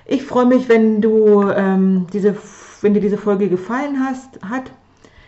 Ich 0.06 0.24
freue 0.24 0.46
mich, 0.46 0.68
wenn 0.68 1.00
du 1.00 1.48
ähm, 1.50 2.08
diese, 2.12 2.36
wenn 2.80 2.92
dir 2.92 3.00
diese 3.00 3.18
Folge 3.18 3.48
gefallen 3.48 4.00
hast, 4.00 4.40
hat. 4.44 4.70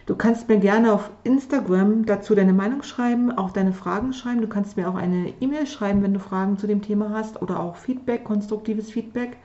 Du 0.07 0.15
kannst 0.15 0.49
mir 0.49 0.59
gerne 0.59 0.93
auf 0.93 1.11
Instagram 1.25 2.07
dazu 2.07 2.37
deine 2.37 2.53
Meinung 2.53 2.85
schreiben, 2.85 3.37
auch 3.37 3.51
deine 3.51 3.73
Fragen 3.73 4.13
schreiben. 4.13 4.41
Du 4.41 4.47
kannst 4.47 4.77
mir 4.77 4.89
auch 4.89 4.95
eine 4.95 5.35
E-Mail 5.41 5.67
schreiben, 5.67 6.05
wenn 6.05 6.15
du 6.15 6.21
Fragen 6.21 6.59
zu 6.59 6.69
dem 6.69 6.81
Thema 6.81 7.11
hast 7.11 7.43
oder 7.43 7.59
auch 7.59 7.75
Feedback, 7.75 8.23
konstruktives 8.23 8.93
Feedback. 8.93 9.37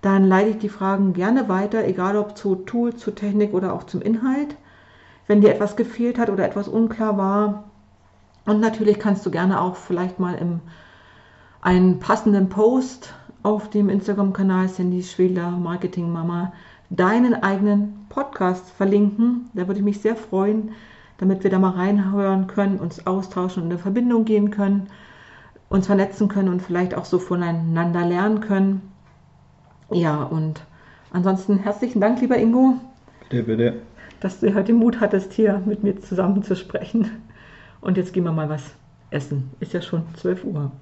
Dann 0.00 0.24
leite 0.24 0.50
ich 0.50 0.58
die 0.58 0.70
Fragen 0.70 1.12
gerne 1.12 1.50
weiter, 1.50 1.84
egal 1.84 2.16
ob 2.16 2.34
zu 2.34 2.56
Tool, 2.56 2.94
zu 2.94 3.10
Technik 3.10 3.52
oder 3.52 3.74
auch 3.74 3.84
zum 3.84 4.00
Inhalt. 4.00 4.56
Wenn 5.26 5.42
dir 5.42 5.50
etwas 5.50 5.76
gefehlt 5.76 6.18
hat 6.18 6.30
oder 6.30 6.46
etwas 6.46 6.66
unklar 6.66 7.18
war. 7.18 7.64
Und 8.46 8.60
natürlich 8.60 8.98
kannst 8.98 9.26
du 9.26 9.30
gerne 9.30 9.60
auch 9.60 9.76
vielleicht 9.76 10.18
mal 10.18 10.34
im 10.34 10.60
einen 11.60 11.98
passenden 11.98 12.48
Post 12.48 13.14
auf 13.42 13.68
dem 13.68 13.90
Instagram-Kanal 13.90 14.68
Sandy 14.68 15.02
Schwedler 15.02 15.50
Marketing 15.50 16.10
Mama 16.10 16.54
deinen 16.90 17.34
eigenen 17.42 18.06
Podcast 18.08 18.70
verlinken. 18.70 19.50
Da 19.54 19.66
würde 19.66 19.80
ich 19.80 19.84
mich 19.84 20.00
sehr 20.00 20.16
freuen, 20.16 20.72
damit 21.18 21.44
wir 21.44 21.50
da 21.50 21.58
mal 21.58 21.70
reinhören 21.70 22.46
können, 22.46 22.78
uns 22.78 23.06
austauschen 23.06 23.62
und 23.62 23.68
in 23.68 23.72
eine 23.74 23.82
Verbindung 23.82 24.24
gehen 24.24 24.50
können, 24.50 24.88
uns 25.68 25.86
vernetzen 25.86 26.28
können 26.28 26.48
und 26.48 26.62
vielleicht 26.62 26.94
auch 26.94 27.04
so 27.04 27.18
voneinander 27.18 28.04
lernen 28.06 28.40
können. 28.40 28.82
Ja, 29.90 30.22
und 30.22 30.64
ansonsten 31.12 31.58
herzlichen 31.58 32.00
Dank, 32.00 32.20
lieber 32.20 32.36
Ingo, 32.38 32.74
Bitte, 33.28 33.42
bitte. 33.42 33.82
dass 34.20 34.40
du 34.40 34.54
heute 34.54 34.64
den 34.66 34.76
Mut 34.76 35.00
hattest, 35.00 35.32
hier 35.32 35.62
mit 35.66 35.82
mir 35.82 36.00
zusammen 36.00 36.42
zu 36.42 36.56
sprechen. 36.56 37.10
Und 37.80 37.96
jetzt 37.96 38.12
gehen 38.12 38.24
wir 38.24 38.32
mal 38.32 38.48
was 38.48 38.62
essen. 39.10 39.50
Ist 39.60 39.72
ja 39.72 39.82
schon 39.82 40.02
12 40.16 40.44
Uhr. 40.44 40.72